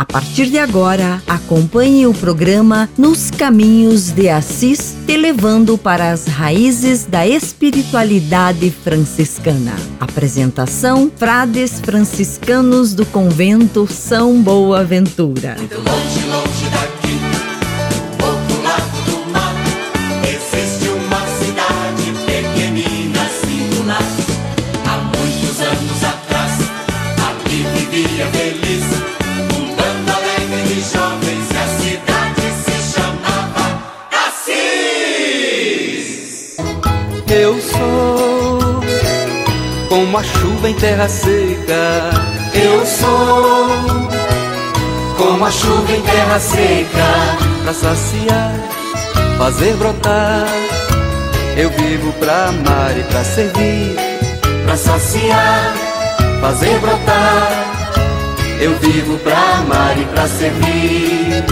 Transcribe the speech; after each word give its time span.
A 0.00 0.04
partir 0.06 0.46
de 0.46 0.58
agora, 0.58 1.22
acompanhe 1.26 2.06
o 2.06 2.14
programa 2.14 2.88
Nos 2.96 3.30
Caminhos 3.30 4.10
de 4.10 4.30
Assis, 4.30 4.96
te 5.06 5.14
levando 5.14 5.76
para 5.76 6.10
as 6.10 6.24
raízes 6.24 7.04
da 7.04 7.26
espiritualidade 7.26 8.70
franciscana. 8.70 9.74
Apresentação: 10.00 11.12
Frades 11.14 11.80
franciscanos 11.80 12.94
do 12.94 13.04
convento 13.04 13.86
São 13.86 14.40
Boaventura. 14.40 15.56
Muito 15.58 15.76
longe, 15.76 16.26
longe 16.28 16.69
como 40.10 40.18
a 40.18 40.24
chuva 40.24 40.68
em 40.68 40.74
terra 40.74 41.08
seca. 41.08 42.10
Eu 42.52 42.84
sou 42.84 43.68
como 45.16 45.44
a 45.44 45.50
chuva 45.52 45.92
em 45.92 46.00
terra 46.00 46.40
seca. 46.40 47.06
Pra 47.62 47.72
saciar, 47.72 48.54
fazer 49.38 49.72
brotar. 49.76 50.48
Eu 51.56 51.70
vivo 51.70 52.12
pra 52.14 52.48
amar 52.48 52.98
e 52.98 53.04
pra 53.04 53.22
servir. 53.22 53.94
Pra 54.64 54.76
saciar, 54.76 55.74
fazer 56.40 56.76
brotar. 56.80 57.64
Eu 58.60 58.76
vivo 58.80 59.16
pra 59.18 59.38
amar 59.58 59.96
e 59.96 60.04
pra 60.06 60.26
servir. 60.26 61.44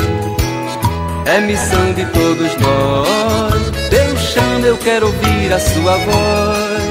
É 1.26 1.40
missão 1.42 1.92
de 1.92 2.04
todos 2.06 2.56
nós. 2.56 3.88
Deus 3.88 4.20
chama, 4.20 4.66
eu 4.66 4.76
quero 4.78 5.06
ouvir 5.06 5.52
a 5.52 5.60
sua 5.60 5.96
voz. 5.98 6.87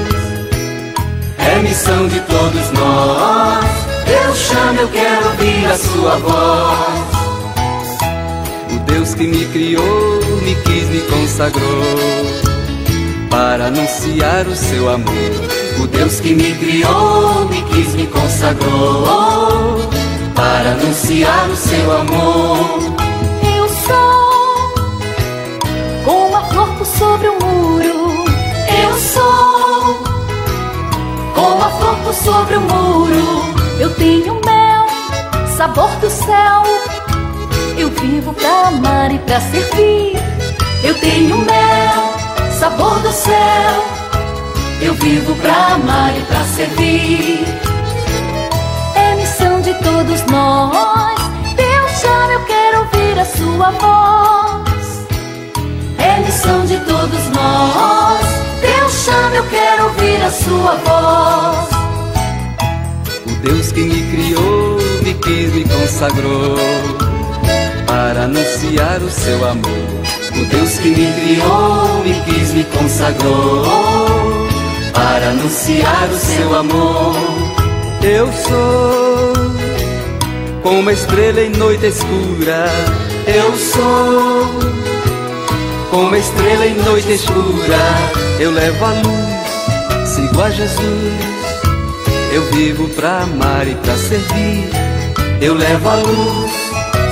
É 1.48 1.58
missão 1.60 2.06
de 2.08 2.20
todos 2.20 2.70
nós. 2.72 3.64
Deus 4.04 4.38
chama, 4.38 4.82
eu 4.82 4.88
quero 4.88 5.26
ouvir 5.28 5.66
a 5.66 5.78
sua 5.78 6.16
voz. 6.18 7.18
O 8.74 8.78
Deus 8.80 9.14
que 9.14 9.26
me 9.26 9.46
criou, 9.46 10.20
me 10.42 10.54
quis, 10.56 10.88
me 10.90 11.00
consagrou 11.00 11.82
para 13.30 13.68
anunciar 13.68 14.46
o 14.46 14.54
seu 14.54 14.90
amor. 14.90 15.32
O 15.82 15.86
Deus 15.86 16.20
que 16.20 16.34
me 16.34 16.52
criou, 16.54 17.48
me 17.48 17.62
quis, 17.62 17.94
me 17.94 18.06
consagrou 18.08 19.88
para 20.34 20.72
anunciar 20.72 21.48
o 21.48 21.56
seu 21.56 21.96
amor. 21.96 22.97
Sobre 32.24 32.56
o 32.56 32.60
muro. 32.60 33.44
Eu 33.78 33.94
tenho 33.94 34.34
mel, 34.44 34.86
sabor 35.56 35.90
do 36.00 36.10
céu. 36.10 36.62
Eu 37.76 37.90
vivo 37.90 38.32
pra 38.34 38.68
amar 38.68 39.12
e 39.12 39.18
pra 39.18 39.40
servir. 39.40 40.16
Eu 40.82 40.94
tenho 40.98 41.38
mel, 41.38 42.14
sabor 42.58 42.98
do 43.00 43.12
céu. 43.12 43.84
Eu 44.80 44.94
vivo 44.94 45.34
pra 45.36 45.74
amar 45.74 46.16
e 46.16 46.20
pra 46.22 46.44
servir. 46.44 47.44
É 48.94 49.14
missão 49.14 49.60
de 49.60 49.74
todos 49.74 50.22
nós. 50.26 51.18
Deus 51.56 51.90
chama, 52.00 52.32
eu 52.32 52.44
quero 52.44 52.78
ouvir 52.80 53.18
a 53.18 53.24
sua 53.24 53.70
voz. 53.70 55.06
É 55.98 56.20
missão 56.20 56.64
de 56.64 56.78
todos 56.80 57.28
nós 57.30 58.38
chama, 59.08 59.36
eu 59.36 59.44
quero 59.48 59.84
ouvir 59.84 60.22
a 60.22 60.30
sua 60.30 60.74
voz. 60.76 61.77
Deus 63.48 63.72
que 63.72 63.80
me 63.80 64.02
criou, 64.10 64.76
me 65.02 65.14
quis, 65.14 65.54
me 65.54 65.64
consagrou 65.64 66.58
para 67.86 68.24
anunciar 68.24 69.00
o 69.00 69.10
seu 69.10 69.48
amor. 69.48 69.88
O 70.38 70.44
Deus 70.44 70.78
que 70.78 70.88
me 70.90 71.10
criou, 71.14 72.02
me 72.04 72.12
quis, 72.26 72.52
me 72.52 72.64
consagrou 72.64 73.64
para 74.92 75.30
anunciar 75.30 76.10
o 76.12 76.18
seu 76.18 76.58
amor. 76.58 77.16
Eu 78.02 78.30
sou 78.34 79.32
como 80.62 80.80
uma 80.80 80.92
estrela 80.92 81.40
em 81.40 81.48
noite 81.48 81.86
escura. 81.86 82.66
Eu 83.26 83.56
sou 83.56 84.46
como 85.90 86.14
estrela 86.14 86.66
em 86.66 86.74
noite 86.82 87.12
escura, 87.12 87.78
eu 88.38 88.50
levo 88.50 88.84
a 88.84 88.90
luz, 88.90 90.06
sigo 90.06 90.42
a 90.42 90.50
Jesus. 90.50 91.37
Eu 92.32 92.42
vivo 92.52 92.88
pra 92.90 93.22
amar 93.22 93.66
e 93.66 93.74
pra 93.74 93.96
servir. 93.96 94.70
Eu 95.40 95.54
levo 95.54 95.88
a 95.88 95.94
luz, 95.94 96.52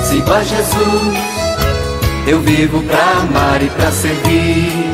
sigo 0.03 0.31
a 0.31 0.43
Jesus. 0.43 1.17
Eu 2.27 2.39
vivo 2.41 2.81
pra 2.83 3.11
amar 3.21 3.61
e 3.63 3.69
pra 3.69 3.91
servir. 3.91 4.93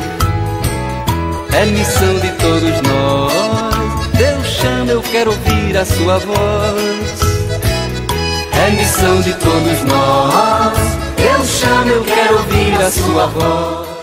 É 1.52 1.66
missão 1.66 2.14
de 2.20 2.28
todos 2.32 2.80
nós. 2.82 4.04
Deus 4.16 4.46
chama, 4.46 4.92
eu 4.92 5.02
quero 5.02 5.30
ouvir 5.30 5.76
a 5.76 5.84
sua 5.84 6.18
voz. 6.18 7.20
É 8.52 8.70
missão 8.70 9.20
de 9.20 9.34
todos 9.34 9.82
nós. 9.84 10.78
Deus 11.16 11.48
chama, 11.48 11.90
eu 11.90 12.04
quero 12.04 12.38
ouvir 12.38 12.82
a 12.82 12.90
sua 12.90 13.26
voz. 13.26 13.93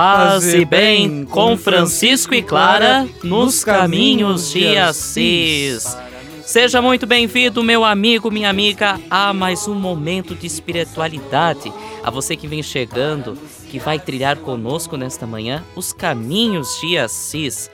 Paz 0.00 0.54
e 0.54 0.64
bem 0.64 1.24
com 1.24 1.56
Francisco 1.56 2.32
e 2.32 2.40
Clara 2.40 3.04
nos 3.24 3.64
caminhos 3.64 4.52
de 4.52 4.76
Assis. 4.78 5.96
Seja 6.44 6.80
muito 6.80 7.04
bem-vindo, 7.04 7.64
meu 7.64 7.84
amigo, 7.84 8.30
minha 8.30 8.48
amiga, 8.48 9.00
a 9.10 9.32
mais 9.32 9.66
um 9.66 9.74
momento 9.74 10.36
de 10.36 10.46
espiritualidade. 10.46 11.72
A 12.04 12.12
você 12.12 12.36
que 12.36 12.46
vem 12.46 12.62
chegando, 12.62 13.36
que 13.68 13.80
vai 13.80 13.98
trilhar 13.98 14.36
conosco 14.36 14.96
nesta 14.96 15.26
manhã 15.26 15.64
os 15.74 15.92
caminhos 15.92 16.78
de 16.80 16.96
Assis. 16.96 17.68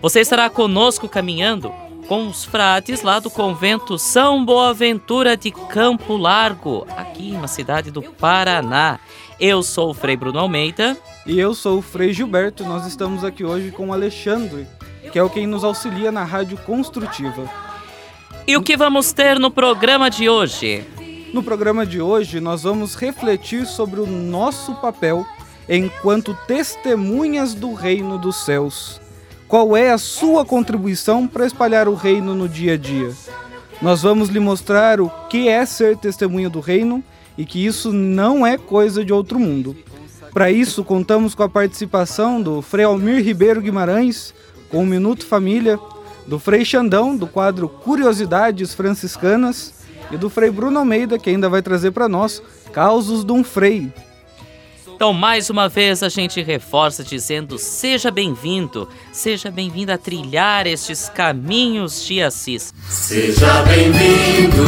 Você 0.00 0.18
estará 0.18 0.50
conosco 0.50 1.08
caminhando 1.08 1.72
com 2.08 2.26
os 2.26 2.44
frades 2.44 3.02
lá 3.02 3.20
do 3.20 3.30
convento 3.30 3.96
São 4.00 4.44
Boaventura 4.44 5.36
de 5.36 5.52
Campo 5.52 6.16
Largo, 6.16 6.88
aqui 6.96 7.30
na 7.30 7.46
cidade 7.46 7.92
do 7.92 8.02
Paraná. 8.02 8.98
Eu 9.38 9.62
sou 9.62 9.90
o 9.90 9.94
Frei 9.94 10.16
Bruno 10.16 10.40
Almeida. 10.40 10.98
E 11.24 11.38
eu 11.38 11.54
sou 11.54 11.78
o 11.78 11.82
Frei 11.82 12.12
Gilberto. 12.12 12.64
Nós 12.64 12.84
estamos 12.84 13.22
aqui 13.22 13.44
hoje 13.44 13.70
com 13.70 13.88
o 13.88 13.92
Alexandre, 13.92 14.66
que 15.12 15.16
é 15.16 15.22
o 15.22 15.30
quem 15.30 15.46
nos 15.46 15.62
auxilia 15.62 16.10
na 16.10 16.24
Rádio 16.24 16.58
Construtiva. 16.58 17.48
E 18.44 18.56
o 18.56 18.62
que 18.62 18.76
vamos 18.76 19.12
ter 19.12 19.38
no 19.38 19.48
programa 19.48 20.10
de 20.10 20.28
hoje? 20.28 20.84
No 21.32 21.40
programa 21.40 21.86
de 21.86 22.00
hoje, 22.00 22.40
nós 22.40 22.64
vamos 22.64 22.96
refletir 22.96 23.66
sobre 23.66 24.00
o 24.00 24.06
nosso 24.06 24.74
papel 24.74 25.24
enquanto 25.68 26.36
testemunhas 26.48 27.54
do 27.54 27.72
reino 27.72 28.18
dos 28.18 28.44
céus. 28.44 29.00
Qual 29.46 29.76
é 29.76 29.92
a 29.92 29.98
sua 29.98 30.44
contribuição 30.44 31.28
para 31.28 31.46
espalhar 31.46 31.86
o 31.86 31.94
reino 31.94 32.34
no 32.34 32.48
dia 32.48 32.74
a 32.74 32.76
dia? 32.76 33.12
Nós 33.80 34.02
vamos 34.02 34.28
lhe 34.28 34.40
mostrar 34.40 35.00
o 35.00 35.08
que 35.28 35.48
é 35.48 35.64
ser 35.64 35.96
testemunha 35.96 36.50
do 36.50 36.58
reino 36.58 37.02
e 37.38 37.46
que 37.46 37.64
isso 37.64 37.92
não 37.92 38.44
é 38.44 38.58
coisa 38.58 39.04
de 39.04 39.12
outro 39.12 39.38
mundo. 39.38 39.76
Para 40.32 40.50
isso, 40.50 40.82
contamos 40.82 41.34
com 41.34 41.42
a 41.42 41.48
participação 41.48 42.40
do 42.40 42.62
Frei 42.62 42.84
Almir 42.84 43.22
Ribeiro 43.22 43.60
Guimarães, 43.60 44.34
com 44.70 44.82
o 44.82 44.86
Minuto 44.86 45.26
Família, 45.26 45.78
do 46.26 46.38
Frei 46.38 46.64
Xandão, 46.64 47.16
do 47.16 47.26
quadro 47.26 47.68
Curiosidades 47.68 48.74
Franciscanas, 48.74 49.74
e 50.10 50.16
do 50.16 50.30
Frei 50.30 50.50
Bruno 50.50 50.78
Almeida, 50.78 51.18
que 51.18 51.30
ainda 51.30 51.48
vai 51.48 51.62
trazer 51.62 51.90
para 51.90 52.08
nós 52.08 52.42
Causos 52.72 53.24
de 53.24 53.32
um 53.32 53.44
Frei, 53.44 53.92
então, 55.02 55.12
mais 55.12 55.50
uma 55.50 55.68
vez, 55.68 56.00
a 56.04 56.08
gente 56.08 56.40
reforça 56.40 57.02
dizendo: 57.02 57.58
seja 57.58 58.08
bem-vindo, 58.08 58.88
seja 59.10 59.50
bem-vindo 59.50 59.90
a 59.90 59.98
trilhar 59.98 60.64
estes 60.64 61.08
caminhos 61.08 62.06
de 62.06 62.22
Assis. 62.22 62.72
Seja 62.88 63.62
bem-vindo, 63.62 64.62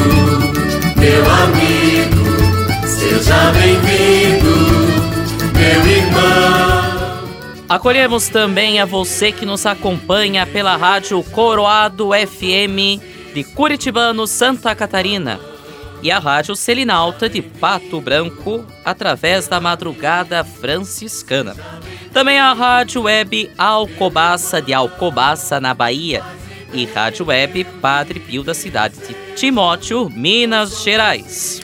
meu 0.97 1.25
amigo, 1.31 2.85
seja 2.85 3.53
bem-vindo, 3.53 4.74
meu 5.65 5.87
irmão. 5.87 7.65
Acolhemos 7.69 8.29
também 8.29 8.79
a 8.79 8.85
você 8.85 9.33
que 9.33 9.47
nos 9.47 9.65
acompanha 9.65 10.47
pela 10.47 10.77
rádio 10.77 11.23
Coroado 11.23 12.11
FM 12.11 13.01
de 13.33 13.43
Curitibano, 13.43 14.27
Santa 14.27 14.75
Catarina 14.75 15.41
e 16.03 16.11
a 16.11 16.19
Rádio 16.19 16.55
Selinalta 16.55 17.31
de 17.31 17.41
Pato 17.41 17.99
Branco 18.01 18.65
através 18.85 19.49
da 19.49 19.59
Madrugada 19.59 20.45
Franciscana. 20.45 21.57
Também 22.13 22.39
a 22.39 22.53
Rádio 22.53 23.03
Web 23.03 23.51
Alcobaça 23.57 24.61
de 24.61 24.75
Alcobaça, 24.75 25.59
na 25.59 25.73
Bahia, 25.73 26.23
e 26.75 26.85
Rádio 26.85 27.27
Web 27.27 27.65
Padre 27.81 28.21
Pio 28.21 28.43
da 28.43 28.53
cidade 28.53 28.97
de 28.99 29.15
Timóteo, 29.35 30.11
Minas 30.11 30.83
Gerais. 30.83 31.64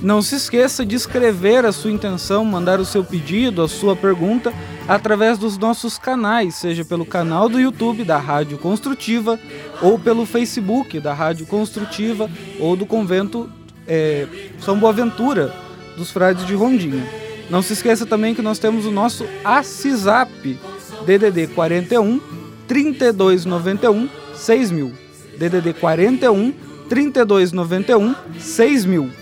Não 0.00 0.22
se 0.22 0.36
esqueça 0.36 0.86
de 0.86 0.94
escrever 0.94 1.66
a 1.66 1.72
sua 1.72 1.90
intenção, 1.90 2.44
mandar 2.44 2.78
o 2.78 2.84
seu 2.84 3.02
pedido, 3.02 3.62
a 3.62 3.68
sua 3.68 3.96
pergunta 3.96 4.52
através 4.86 5.38
dos 5.38 5.58
nossos 5.58 5.98
canais, 5.98 6.54
seja 6.54 6.84
pelo 6.84 7.04
canal 7.04 7.48
do 7.48 7.58
YouTube 7.58 8.04
da 8.04 8.16
Rádio 8.16 8.58
Construtiva 8.58 9.38
ou 9.82 9.98
pelo 9.98 10.24
Facebook 10.24 11.00
da 11.00 11.12
Rádio 11.12 11.46
Construtiva 11.46 12.30
ou 12.60 12.76
do 12.76 12.86
Convento 12.86 13.50
é, 13.88 14.28
São 14.60 14.78
Boaventura 14.78 15.52
dos 15.96 16.12
Frades 16.12 16.46
de 16.46 16.54
Rondinha. 16.54 17.04
Não 17.50 17.60
se 17.60 17.72
esqueça 17.72 18.06
também 18.06 18.36
que 18.36 18.42
nós 18.42 18.60
temos 18.60 18.86
o 18.86 18.92
nosso 18.92 19.26
ACISAP 19.44 20.58
DDD 21.04 21.48
41 21.48 22.20
3291 22.68 24.08
6000. 24.34 24.92
DDD 25.38 25.72
41 25.72 26.52
3291 26.88 28.14
6000. 28.38 29.17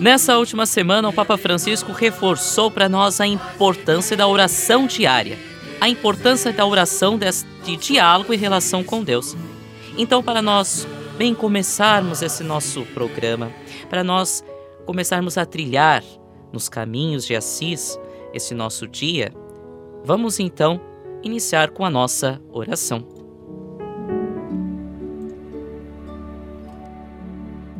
Nessa 0.00 0.38
última 0.38 0.64
semana, 0.64 1.10
o 1.10 1.12
Papa 1.12 1.36
Francisco 1.36 1.92
reforçou 1.92 2.70
para 2.70 2.88
nós 2.88 3.20
a 3.20 3.26
importância 3.26 4.16
da 4.16 4.26
oração 4.26 4.86
diária, 4.86 5.38
a 5.78 5.90
importância 5.90 6.50
da 6.54 6.64
oração 6.64 7.18
de 7.62 7.76
diálogo 7.76 8.32
e 8.32 8.36
relação 8.38 8.82
com 8.82 9.04
Deus. 9.04 9.36
Então, 9.98 10.22
para 10.22 10.40
nós 10.40 10.88
bem 11.18 11.34
começarmos 11.34 12.22
esse 12.22 12.42
nosso 12.42 12.86
programa, 12.94 13.52
para 13.90 14.02
nós 14.02 14.42
começarmos 14.86 15.36
a 15.36 15.44
trilhar 15.44 16.02
nos 16.50 16.66
caminhos 16.66 17.26
de 17.26 17.36
Assis 17.36 18.00
esse 18.32 18.54
nosso 18.54 18.88
dia, 18.88 19.34
vamos 20.02 20.40
então 20.40 20.80
iniciar 21.22 21.72
com 21.72 21.84
a 21.84 21.90
nossa 21.90 22.40
oração. 22.50 23.06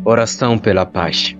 Oração 0.05 0.59
pela 0.59 0.85
paz. 0.85 1.40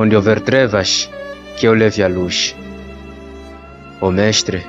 Onde 0.00 0.14
houver 0.14 0.40
trevas, 0.40 1.10
que 1.56 1.66
eu 1.66 1.74
leve 1.74 2.04
a 2.04 2.08
luz. 2.08 2.54
Ó 4.00 4.06
oh, 4.06 4.10
Mestre, 4.12 4.64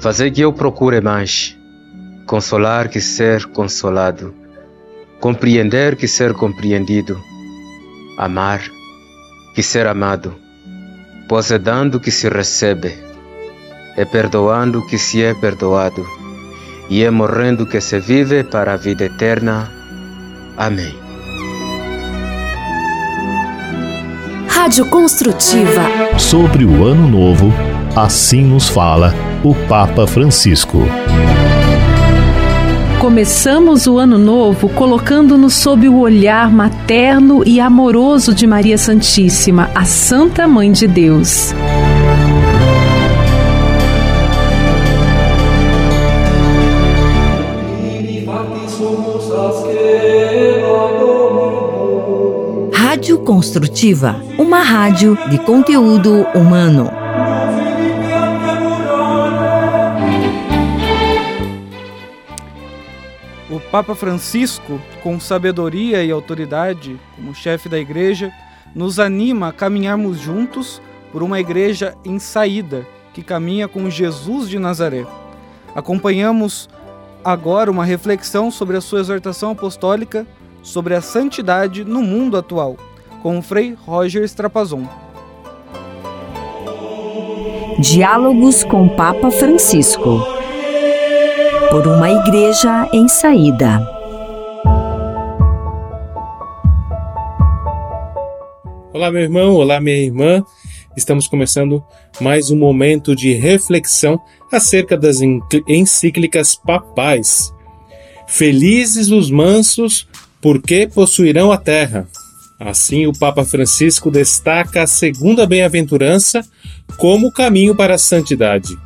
fazei 0.00 0.30
que 0.30 0.40
eu 0.40 0.54
procure 0.54 1.02
mais, 1.02 1.54
consolar 2.26 2.88
que 2.88 2.98
ser 2.98 3.44
consolado, 3.44 4.34
compreender 5.20 5.96
que 5.96 6.08
ser 6.08 6.32
compreendido, 6.32 7.20
amar 8.16 8.62
que 9.54 9.62
ser 9.62 9.86
amado, 9.86 10.34
pois 11.28 11.50
é 11.50 11.58
dando 11.58 12.00
que 12.00 12.10
se 12.10 12.30
recebe, 12.30 12.94
é 13.98 14.06
perdoando 14.06 14.86
que 14.86 14.96
se 14.96 15.22
é 15.22 15.34
perdoado, 15.34 16.06
e 16.88 17.04
é 17.04 17.10
morrendo 17.10 17.66
que 17.66 17.82
se 17.82 18.00
vive 18.00 18.42
para 18.42 18.72
a 18.72 18.76
vida 18.76 19.04
eterna. 19.04 19.70
Amém. 20.56 21.03
Rádio 24.64 24.86
Construtiva. 24.86 26.18
Sobre 26.18 26.64
o 26.64 26.86
Ano 26.86 27.06
Novo, 27.06 27.52
assim 27.94 28.42
nos 28.42 28.66
fala 28.66 29.14
o 29.42 29.54
Papa 29.54 30.06
Francisco. 30.06 30.78
Começamos 32.98 33.86
o 33.86 33.98
ano 33.98 34.16
novo 34.16 34.70
colocando-nos 34.70 35.52
sob 35.52 35.86
o 35.86 35.98
olhar 35.98 36.50
materno 36.50 37.42
e 37.46 37.60
amoroso 37.60 38.32
de 38.32 38.46
Maria 38.46 38.78
Santíssima, 38.78 39.70
a 39.74 39.84
Santa 39.84 40.48
Mãe 40.48 40.72
de 40.72 40.86
Deus. 40.86 41.52
Construtiva, 53.24 54.20
uma 54.38 54.60
rádio 54.62 55.16
de 55.30 55.38
conteúdo 55.38 56.26
humano. 56.34 56.90
O 63.50 63.58
Papa 63.70 63.94
Francisco, 63.94 64.78
com 65.02 65.18
sabedoria 65.18 66.04
e 66.04 66.10
autoridade, 66.10 67.00
como 67.16 67.34
chefe 67.34 67.66
da 67.66 67.78
igreja, 67.78 68.30
nos 68.74 69.00
anima 69.00 69.48
a 69.48 69.52
caminharmos 69.52 70.18
juntos 70.18 70.82
por 71.10 71.22
uma 71.22 71.40
igreja 71.40 71.94
em 72.04 72.18
saída, 72.18 72.86
que 73.14 73.22
caminha 73.22 73.66
com 73.66 73.88
Jesus 73.88 74.50
de 74.50 74.58
Nazaré. 74.58 75.06
Acompanhamos 75.74 76.68
agora 77.24 77.70
uma 77.70 77.86
reflexão 77.86 78.50
sobre 78.50 78.76
a 78.76 78.82
sua 78.82 79.00
exortação 79.00 79.52
apostólica 79.52 80.26
sobre 80.62 80.94
a 80.94 81.00
santidade 81.00 81.84
no 81.84 82.02
mundo 82.02 82.36
atual 82.36 82.76
com 83.24 83.38
o 83.38 83.42
Frei 83.42 83.74
Roger 83.86 84.22
Strapazon. 84.24 84.86
Diálogos 87.78 88.62
com 88.64 88.86
Papa 88.86 89.30
Francisco. 89.30 90.22
Por 91.70 91.86
uma 91.86 92.10
igreja 92.10 92.86
em 92.92 93.08
saída. 93.08 93.80
Olá, 98.92 99.10
meu 99.10 99.22
irmão, 99.22 99.54
olá, 99.54 99.80
minha 99.80 99.96
irmã. 99.96 100.44
Estamos 100.94 101.26
começando 101.26 101.82
mais 102.20 102.50
um 102.50 102.58
momento 102.58 103.16
de 103.16 103.32
reflexão 103.32 104.20
acerca 104.52 104.98
das 104.98 105.22
encíclicas 105.66 106.54
papais. 106.54 107.54
Felizes 108.26 109.10
os 109.10 109.30
mansos, 109.30 110.06
porque 110.42 110.86
possuirão 110.86 111.50
a 111.50 111.56
terra. 111.56 112.06
Assim, 112.58 113.06
o 113.06 113.12
Papa 113.12 113.44
Francisco 113.44 114.10
destaca 114.10 114.82
a 114.82 114.86
segunda 114.86 115.46
bem-aventurança 115.46 116.42
como 116.96 117.32
caminho 117.32 117.74
para 117.74 117.96
a 117.96 117.98
santidade. 117.98 118.76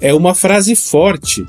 É 0.00 0.14
uma 0.14 0.34
frase 0.34 0.74
forte 0.74 1.44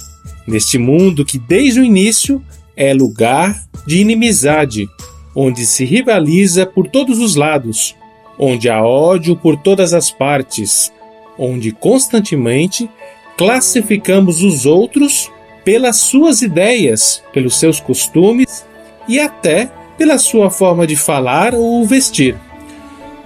neste 0.45 0.77
mundo 0.77 1.23
que, 1.23 1.37
desde 1.37 1.79
o 1.79 1.83
início, 1.83 2.43
é 2.75 2.93
lugar 2.93 3.63
de 3.85 3.99
inimizade, 3.99 4.89
onde 5.35 5.65
se 5.65 5.85
rivaliza 5.85 6.65
por 6.65 6.87
todos 6.87 7.19
os 7.19 7.35
lados, 7.35 7.95
onde 8.37 8.69
há 8.69 8.83
ódio 8.83 9.35
por 9.35 9.57
todas 9.57 9.93
as 9.93 10.11
partes, 10.11 10.91
onde 11.37 11.71
constantemente 11.71 12.89
classificamos 13.37 14.41
os 14.41 14.65
outros 14.65 15.31
pelas 15.63 15.97
suas 15.97 16.41
ideias, 16.41 17.23
pelos 17.31 17.57
seus 17.57 17.79
costumes 17.79 18.65
e 19.07 19.19
até 19.19 19.71
pela 19.99 20.17
sua 20.17 20.49
forma 20.49 20.87
de 20.87 20.95
falar 20.95 21.53
ou 21.53 21.85
vestir. 21.85 22.37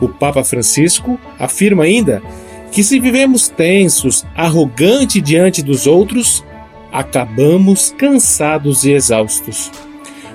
O 0.01 0.10
Papa 0.10 0.44
Francisco 0.44 1.20
afirma 1.38 1.84
ainda 1.84 2.22
que 2.72 2.84
se 2.84 3.00
vivemos 3.00 3.48
tensos, 3.48 4.25
arrogante 4.36 5.22
diante 5.22 5.62
dos 5.62 5.86
outros, 5.86 6.44
acabamos 6.92 7.92
cansados 7.92 8.84
e 8.84 8.92
exaustos. 8.92 9.72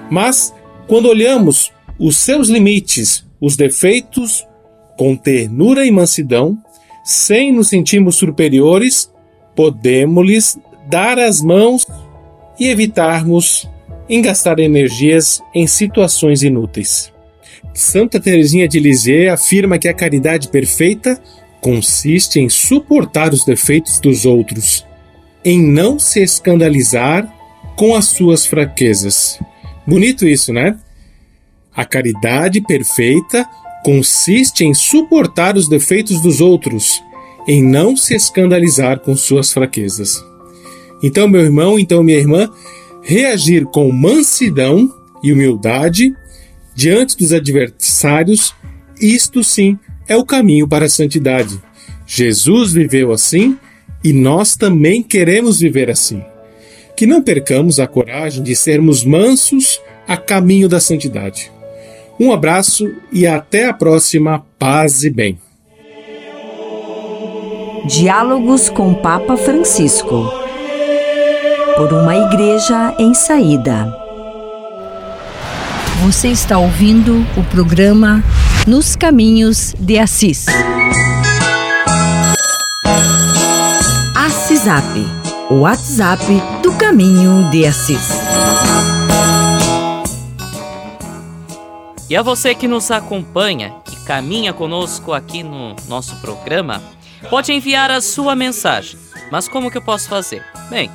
Mas, 0.09 0.54
quando 0.87 1.09
olhamos 1.09 1.73
os 1.99 2.16
seus 2.16 2.49
limites, 2.49 3.26
os 3.40 3.57
defeitos, 3.57 4.47
com 4.97 5.16
ternura 5.16 5.85
e 5.85 5.90
mansidão, 5.90 6.57
sem 7.04 7.52
nos 7.52 7.68
sentirmos 7.68 8.14
superiores, 8.14 9.12
podemos-lhes 9.57 10.57
dar 10.88 11.18
as 11.18 11.42
mãos 11.42 11.85
e 12.61 12.68
evitarmos 12.68 13.68
em 14.09 14.23
gastar 14.23 14.59
energias 14.59 15.43
em 15.55 15.67
situações 15.67 16.43
inúteis. 16.43 17.12
Santa 17.75 18.19
Teresinha 18.19 18.67
de 18.67 18.81
Lisieux 18.81 19.33
afirma 19.33 19.79
que 19.79 19.88
a 19.88 19.95
caridade 19.95 20.49
perfeita 20.49 21.21
consiste 21.61 22.38
em 22.38 22.49
suportar 22.49 23.33
os 23.33 23.45
defeitos 23.45 24.00
dos 24.00 24.25
outros, 24.25 24.87
em 25.45 25.61
não 25.61 25.99
se 25.99 26.21
escandalizar 26.23 27.33
com 27.77 27.95
as 27.95 28.07
suas 28.07 28.47
fraquezas. 28.47 29.38
Bonito 29.87 30.27
isso, 30.27 30.53
né? 30.53 30.77
A 31.75 31.85
caridade 31.85 32.61
perfeita 32.61 33.49
consiste 33.85 34.65
em 34.65 34.75
suportar 34.75 35.57
os 35.57 35.69
defeitos 35.69 36.21
dos 36.21 36.41
outros, 36.41 37.00
em 37.47 37.62
não 37.62 37.97
se 37.97 38.15
escandalizar 38.15 39.00
com 39.00 39.17
suas 39.17 39.53
fraquezas. 39.53 40.23
Então, 41.03 41.29
meu 41.29 41.43
irmão, 41.43 41.79
então 41.79 42.03
minha 42.03 42.19
irmã, 42.19 42.50
reagir 43.09 43.65
com 43.65 43.91
mansidão 43.91 44.95
e 45.23 45.33
humildade 45.33 46.15
diante 46.75 47.17
dos 47.17 47.33
adversários, 47.33 48.55
isto 49.00 49.43
sim 49.43 49.79
é 50.07 50.15
o 50.15 50.27
caminho 50.27 50.69
para 50.69 50.85
a 50.85 50.91
santidade. 50.91 51.59
Jesus 52.07 52.75
viveu 52.75 53.11
assim 53.11 53.57
e 54.05 54.12
nós 54.12 54.57
também 54.57 55.03
queremos 55.03 55.59
viver 55.59 55.91
assim. 55.91 56.23
Que 56.95 57.07
não 57.07 57.23
percamos 57.23 57.81
a 57.81 57.87
coragem 57.87 58.43
de 58.43 58.55
sermos 58.55 59.03
mansos 59.03 59.81
a 60.07 60.19
caminho 60.19 60.69
da 60.69 60.79
santidade. 60.79 61.50
Um 62.21 62.31
abraço 62.31 62.93
e 63.11 63.27
até 63.27 63.65
a 63.65 63.73
próxima. 63.73 64.45
Paz 64.59 65.03
e 65.03 65.09
bem. 65.09 65.38
Diálogos 67.87 68.69
com 68.69 68.93
Papa 68.93 69.35
Francisco. 69.38 70.48
Por 71.78 71.92
uma 71.92 72.16
igreja 72.16 72.92
em 72.99 73.14
saída. 73.14 73.87
Você 76.02 76.26
está 76.26 76.58
ouvindo 76.58 77.25
o 77.37 77.44
programa 77.44 78.20
Nos 78.66 78.97
Caminhos 78.97 79.76
de 79.78 79.97
Assis. 79.97 80.47
Assisap, 84.16 84.85
o 85.49 85.61
WhatsApp 85.61 86.25
do 86.64 86.73
Caminho 86.76 87.49
de 87.49 87.64
Assis. 87.64 88.11
E 92.11 92.16
a 92.16 92.23
você 92.23 92.56
que 92.56 92.66
nos 92.66 92.90
acompanha 92.90 93.73
e 93.92 94.04
caminha 94.04 94.52
conosco 94.52 95.12
aqui 95.12 95.44
no 95.44 95.76
nosso 95.87 96.16
programa, 96.16 96.82
pode 97.30 97.52
enviar 97.52 97.88
a 97.88 98.00
sua 98.00 98.35
mensagem. 98.35 98.99
Mas 99.30 99.47
como 99.47 99.70
que 99.70 99.78
eu 99.78 99.82
posso 99.82 100.08
fazer? 100.08 100.44
Bem, 100.70 100.90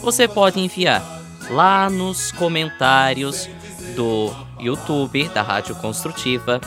você 0.00 0.28
pode 0.28 0.60
enviar 0.60 1.02
lá 1.50 1.88
nos 1.88 2.32
comentários 2.32 3.48
do 3.94 4.32
YouTube 4.60 5.28
da 5.28 5.42
Rádio 5.42 5.74
Construtiva 5.76 6.60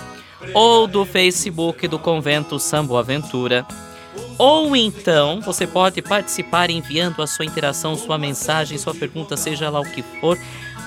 ou 0.53 0.87
do 0.87 1.05
Facebook 1.05 1.87
do 1.87 1.99
Convento 1.99 2.59
São 2.59 2.85
Boaventura. 2.85 3.65
Ou 4.37 4.75
então 4.75 5.41
você 5.41 5.67
pode 5.67 6.01
participar 6.01 6.69
enviando 6.69 7.21
a 7.21 7.27
sua 7.27 7.45
interação, 7.45 7.95
sua 7.95 8.17
mensagem, 8.17 8.77
sua 8.77 8.95
pergunta, 8.95 9.35
seja 9.37 9.69
lá 9.69 9.79
o 9.79 9.91
que 9.91 10.01
for, 10.19 10.37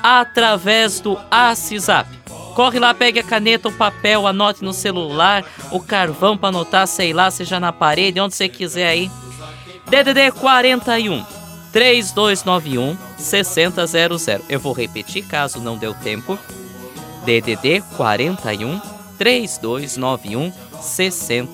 através 0.02 1.00
do 1.00 1.18
WhatsApp. 1.30 2.10
Corre 2.54 2.78
lá, 2.78 2.92
pegue 2.92 3.20
a 3.20 3.22
caneta, 3.22 3.68
o 3.68 3.72
papel, 3.72 4.26
anote 4.26 4.62
no 4.62 4.72
celular, 4.72 5.44
o 5.70 5.80
carvão 5.80 6.36
para 6.36 6.50
anotar, 6.50 6.86
sei 6.86 7.12
lá, 7.12 7.30
seja 7.30 7.58
na 7.58 7.72
parede, 7.72 8.20
onde 8.20 8.34
você 8.34 8.48
quiser 8.48 8.88
aí. 8.88 9.10
DDD 9.88 10.32
41 10.32 11.41
3291 11.72 12.96
6000. 13.16 14.44
Eu 14.48 14.60
vou 14.60 14.72
repetir 14.72 15.24
caso 15.24 15.60
não 15.60 15.76
deu 15.76 15.94
tempo. 15.94 16.38
DDD 17.24 17.82
41 17.96 18.80
3291 19.18 20.52
6000. 20.80 21.48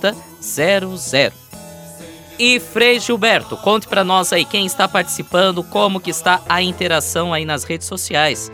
E 2.39 2.61
Frei 2.61 3.01
Gilberto, 3.01 3.57
conte 3.57 3.89
para 3.89 4.05
nós 4.05 4.33
aí 4.33 4.45
quem 4.45 4.65
está 4.65 4.87
participando, 4.87 5.65
como 5.65 6.01
que 6.01 6.11
está 6.11 6.41
a 6.49 6.63
interação 6.63 7.33
aí 7.33 7.45
nas 7.45 7.65
redes 7.65 7.87
sociais. 7.87 8.51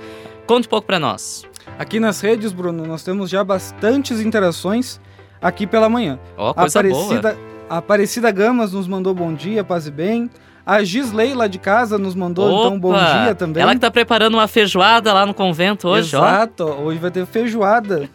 Conte 0.46 0.66
um 0.66 0.70
pouco 0.70 0.86
para 0.86 0.98
nós. 0.98 1.44
Aqui 1.78 2.00
nas 2.00 2.20
redes, 2.20 2.52
Bruno, 2.52 2.86
nós 2.86 3.02
temos 3.02 3.28
já 3.28 3.42
bastantes 3.42 4.20
interações 4.20 5.00
aqui 5.40 5.66
pela 5.66 5.88
manhã. 5.88 6.18
Ó, 6.36 6.50
oh, 6.50 6.54
coisa 6.54 6.80
Aparecida, 6.80 7.34
boa. 7.34 7.54
Aparecida 7.68 8.30
Gamas 8.30 8.72
nos 8.72 8.86
mandou 8.86 9.14
bom 9.14 9.34
dia, 9.34 9.62
paz 9.62 9.86
e 9.86 9.90
bem. 9.90 10.30
A 10.66 10.82
Gisley 10.82 11.34
lá 11.34 11.46
de 11.46 11.58
casa 11.58 11.98
nos 11.98 12.14
mandou 12.14 12.50
Opa, 12.50 12.66
então 12.66 12.80
bom 12.80 12.94
dia 12.94 13.34
também. 13.34 13.62
Ela 13.62 13.74
que 13.74 13.80
tá 13.80 13.90
preparando 13.90 14.34
uma 14.34 14.48
feijoada 14.48 15.12
lá 15.12 15.26
no 15.26 15.34
convento 15.34 15.88
hoje, 15.88 16.16
Exato, 16.16 16.64
ó. 16.64 16.82
hoje 16.82 16.98
vai 16.98 17.10
ter 17.10 17.26
feijoada. 17.26 18.08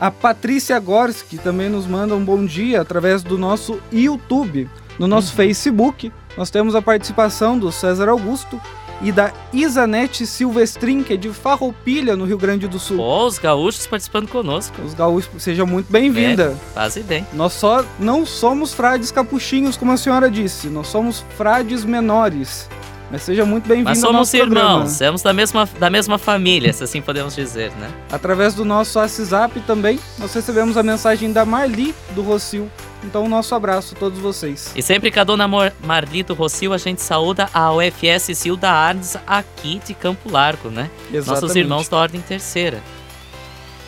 A 0.00 0.10
Patrícia 0.10 0.78
Gorski 0.80 1.36
também 1.36 1.68
nos 1.68 1.86
manda 1.86 2.14
um 2.14 2.24
bom 2.24 2.42
dia 2.46 2.80
através 2.80 3.22
do 3.22 3.36
nosso 3.36 3.78
YouTube. 3.92 4.66
No 4.98 5.06
nosso 5.06 5.30
uhum. 5.30 5.36
Facebook, 5.36 6.10
nós 6.36 6.48
temos 6.48 6.74
a 6.74 6.80
participação 6.80 7.58
do 7.58 7.70
César 7.70 8.08
Augusto 8.08 8.58
e 9.00 9.10
da 9.10 9.32
Isanete 9.52 10.26
Silvestrin, 10.26 11.02
que 11.02 11.14
é 11.14 11.16
de 11.16 11.30
Farroupilha, 11.30 12.16
no 12.16 12.24
Rio 12.24 12.38
Grande 12.38 12.68
do 12.68 12.78
Sul. 12.78 12.98
Oh, 12.98 13.26
os 13.26 13.38
gaúchos 13.38 13.86
participando 13.86 14.28
conosco. 14.28 14.80
Os 14.82 14.94
gaúchos, 14.94 15.42
seja 15.42 15.64
muito 15.64 15.90
bem-vinda. 15.90 16.56
É, 16.70 16.74
faz 16.74 16.96
bem. 16.98 17.26
Nós 17.32 17.52
só 17.52 17.84
não 17.98 18.26
somos 18.26 18.72
frades 18.72 19.10
capuchinhos, 19.10 19.76
como 19.76 19.92
a 19.92 19.96
senhora 19.96 20.30
disse, 20.30 20.68
nós 20.68 20.86
somos 20.88 21.24
frades 21.36 21.84
menores. 21.84 22.68
Mas 23.10 23.22
seja 23.22 23.44
muito 23.44 23.66
bem-vindo 23.66 23.88
Mas 23.88 23.98
somos 23.98 24.32
irmãos, 24.32 24.92
somos 24.92 25.22
da 25.22 25.32
mesma, 25.32 25.68
da 25.78 25.90
mesma 25.90 26.16
família, 26.16 26.72
se 26.72 26.84
assim 26.84 27.02
podemos 27.02 27.34
dizer, 27.34 27.72
né? 27.72 27.90
Através 28.10 28.54
do 28.54 28.64
nosso 28.64 28.98
WhatsApp 28.98 29.58
também, 29.66 29.98
nós 30.16 30.32
recebemos 30.32 30.76
a 30.76 30.82
mensagem 30.82 31.32
da 31.32 31.44
Marli 31.44 31.92
do 32.14 32.22
Rocio. 32.22 32.70
Então, 33.02 33.28
nosso 33.28 33.54
abraço 33.54 33.94
a 33.96 33.98
todos 33.98 34.18
vocês. 34.18 34.72
E 34.76 34.82
sempre 34.82 35.10
que 35.10 35.18
a 35.18 35.24
dona 35.24 35.48
Marli 35.48 36.22
do 36.22 36.34
Rocio, 36.34 36.72
a 36.72 36.78
gente 36.78 37.02
saúda 37.02 37.48
a 37.52 37.72
UFS 37.72 38.36
Silda 38.36 38.70
Arnes 38.70 39.16
aqui 39.26 39.80
de 39.84 39.94
Campo 39.94 40.30
Largo, 40.30 40.70
né? 40.70 40.88
Exatamente. 41.12 41.26
Nossos 41.26 41.56
irmãos 41.56 41.88
da 41.88 41.96
Ordem 41.96 42.20
Terceira. 42.20 42.80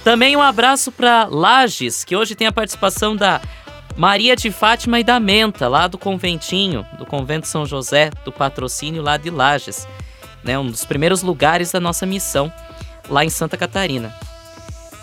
Também 0.03 0.37
um 0.37 0.43
abraço 0.43 0.91
para 0.91 1.27
Lages, 1.27 2.03
que 2.03 2.17
hoje 2.17 2.35
tem 2.35 2.49
a 2.49 2.53
participação 2.53 3.15
da 3.15 3.41
Maria 3.97 4.35
de 4.35 4.51
Fátima 4.51 4.99
e 4.99 5.05
da 5.05 5.21
Menta, 5.21 5.69
lá 5.69 5.87
do 5.87 5.99
conventinho, 5.99 6.87
do 6.99 7.05
convento 7.05 7.47
São 7.47 7.67
José, 7.67 8.11
do 8.25 8.33
patrocínio 8.33 9.03
lá 9.03 9.17
de 9.17 9.31
Lages, 9.31 9.87
né, 10.43 10.59
um 10.59 10.71
dos 10.71 10.85
primeiros 10.85 11.23
lugares 11.23 11.71
da 11.73 11.81
nossa 11.81 12.07
missão 12.07 12.53
lá 13.09 13.25
em 13.25 13.31
Santa 13.31 13.57
Catarina. 13.57 14.15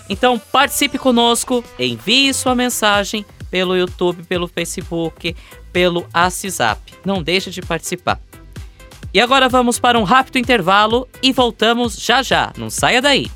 Então 0.10 0.40
participe 0.40 0.98
conosco, 0.98 1.64
envie 1.78 2.34
sua 2.34 2.56
mensagem 2.56 3.26
pelo 3.52 3.78
YouTube, 3.78 4.24
pelo 4.24 4.48
Facebook, 4.48 5.36
pelo 5.72 6.06
WhatsApp. 6.14 6.94
Não 7.06 7.22
deixe 7.22 7.52
de 7.52 7.62
participar. 7.62 8.20
E 9.14 9.20
agora 9.20 9.50
vamos 9.50 9.80
para 9.80 10.00
um 10.00 10.04
rápido 10.04 10.38
intervalo 10.38 11.08
e 11.22 11.32
voltamos 11.32 11.96
já 11.96 12.22
já. 12.22 12.52
Não 12.58 12.70
saia 12.70 13.02
daí. 13.02 13.30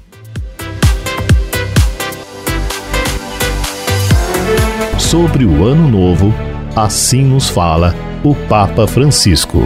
Sobre 4.98 5.46
o 5.46 5.64
Ano 5.64 5.88
Novo, 5.88 6.34
assim 6.76 7.24
nos 7.24 7.50
fala 7.50 7.96
o 8.24 8.34
Papa 8.34 8.88
Francisco. 8.88 9.60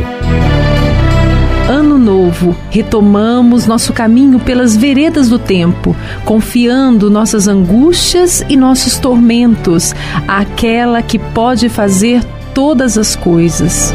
Ano 1.70 1.98
Novo, 1.98 2.56
retomamos 2.70 3.68
nosso 3.68 3.92
caminho 3.92 4.40
pelas 4.40 4.76
veredas 4.76 5.30
do 5.30 5.38
tempo, 5.38 5.96
confiando 6.24 7.10
nossas 7.10 7.48
angústias 7.48 8.44
e 8.48 8.56
nossos 8.56 8.98
tormentos 8.98 9.94
àquela 10.28 11.02
que 11.02 11.20
pode 11.20 11.68
fazer 11.68 12.24
todas 12.54 12.98
as 12.98 13.16
coisas. 13.16 13.94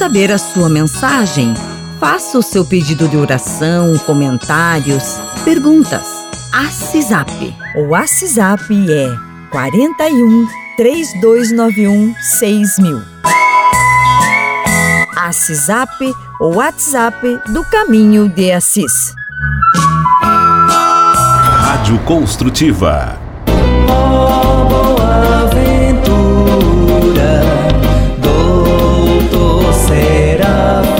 Saber 0.00 0.32
a 0.32 0.38
sua 0.38 0.70
mensagem. 0.70 1.52
Faça 2.00 2.38
o 2.38 2.42
seu 2.42 2.64
pedido 2.64 3.06
de 3.06 3.18
oração, 3.18 3.98
comentários, 4.06 5.20
perguntas. 5.44 6.06
Assisap. 6.50 7.28
O 7.76 7.94
Assisap 7.94 8.62
é 8.88 9.14
41 9.50 10.46
3291 10.78 12.14
6000. 12.18 13.02
Assisap, 15.18 16.00
o 16.40 16.54
WhatsApp 16.54 17.38
do 17.52 17.62
Caminho 17.64 18.26
de 18.26 18.52
Assis. 18.52 19.14
Rádio 21.60 21.98
Construtiva. 22.06 23.18
Oh, 23.86 24.64
boa 24.64 25.00
love. 30.50 30.99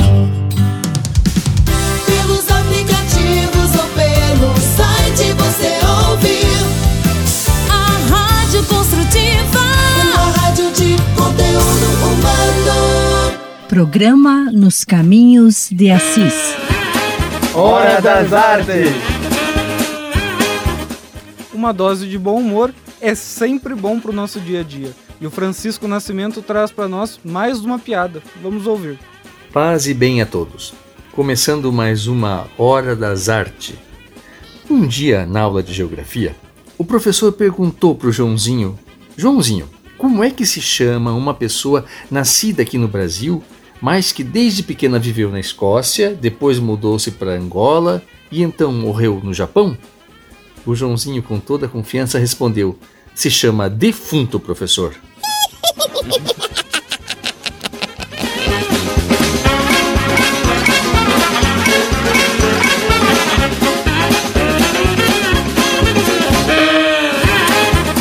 Conteúdo 11.41 11.85
humano. 12.05 13.37
Programa 13.67 14.51
Nos 14.51 14.83
Caminhos 14.83 15.69
de 15.71 15.89
Assis. 15.89 16.55
Hora 17.55 17.99
das 17.99 18.31
Artes! 18.31 18.91
Uma 21.51 21.73
dose 21.73 22.07
de 22.07 22.17
bom 22.17 22.39
humor 22.39 22.73
é 22.99 23.15
sempre 23.15 23.73
bom 23.73 23.99
para 23.99 24.11
o 24.11 24.13
nosso 24.13 24.39
dia 24.39 24.59
a 24.59 24.63
dia. 24.63 24.91
E 25.19 25.25
o 25.25 25.31
Francisco 25.31 25.87
Nascimento 25.87 26.41
traz 26.41 26.71
para 26.71 26.87
nós 26.87 27.19
mais 27.23 27.59
uma 27.59 27.79
piada. 27.79 28.21
Vamos 28.41 28.67
ouvir. 28.67 28.99
Paz 29.51 29.87
e 29.87 29.93
bem 29.93 30.21
a 30.21 30.25
todos. 30.25 30.73
Começando 31.11 31.71
mais 31.71 32.07
uma 32.07 32.47
Hora 32.57 32.95
das 32.95 33.29
Artes. 33.29 33.75
Um 34.69 34.87
dia, 34.87 35.25
na 35.25 35.41
aula 35.41 35.61
de 35.61 35.73
geografia, 35.73 36.35
o 36.77 36.85
professor 36.85 37.31
perguntou 37.33 37.93
para 37.95 38.07
o 38.07 38.11
Joãozinho: 38.11 38.79
Joãozinho, 39.17 39.67
como 40.01 40.23
é 40.23 40.31
que 40.31 40.47
se 40.47 40.59
chama 40.59 41.13
uma 41.13 41.31
pessoa 41.31 41.85
nascida 42.09 42.63
aqui 42.63 42.75
no 42.75 42.87
Brasil, 42.87 43.43
mas 43.79 44.11
que 44.11 44.23
desde 44.23 44.63
pequena 44.63 44.97
viveu 44.97 45.29
na 45.29 45.39
Escócia, 45.39 46.17
depois 46.19 46.57
mudou-se 46.57 47.11
para 47.11 47.35
Angola 47.35 48.01
e 48.31 48.41
então 48.41 48.73
morreu 48.73 49.21
no 49.23 49.31
Japão? 49.31 49.77
O 50.65 50.73
Joãozinho, 50.73 51.21
com 51.21 51.39
toda 51.39 51.67
a 51.67 51.69
confiança, 51.69 52.17
respondeu: 52.17 52.79
Se 53.13 53.29
chama 53.29 53.69
defunto, 53.69 54.39
professor. 54.39 54.95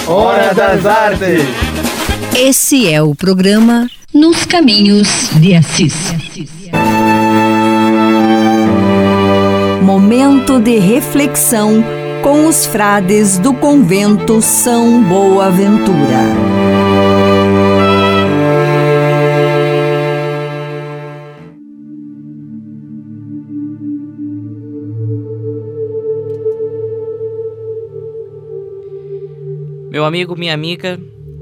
Hora 0.09 0.54
das 0.54 0.87
Artes! 0.87 1.69
Esse 2.42 2.90
é 2.90 3.02
o 3.02 3.14
programa 3.14 3.87
Nos 4.14 4.47
Caminhos 4.47 5.28
de 5.38 5.54
Assis. 5.54 5.94
Momento 9.83 10.59
de 10.59 10.79
reflexão 10.79 11.85
com 12.22 12.46
os 12.46 12.64
frades 12.64 13.38
do 13.38 13.53
convento 13.53 14.40
São 14.40 15.03
Boaventura. 15.05 16.24
Meu 29.90 30.07
amigo, 30.07 30.35
minha 30.35 30.55
amiga, 30.55 30.98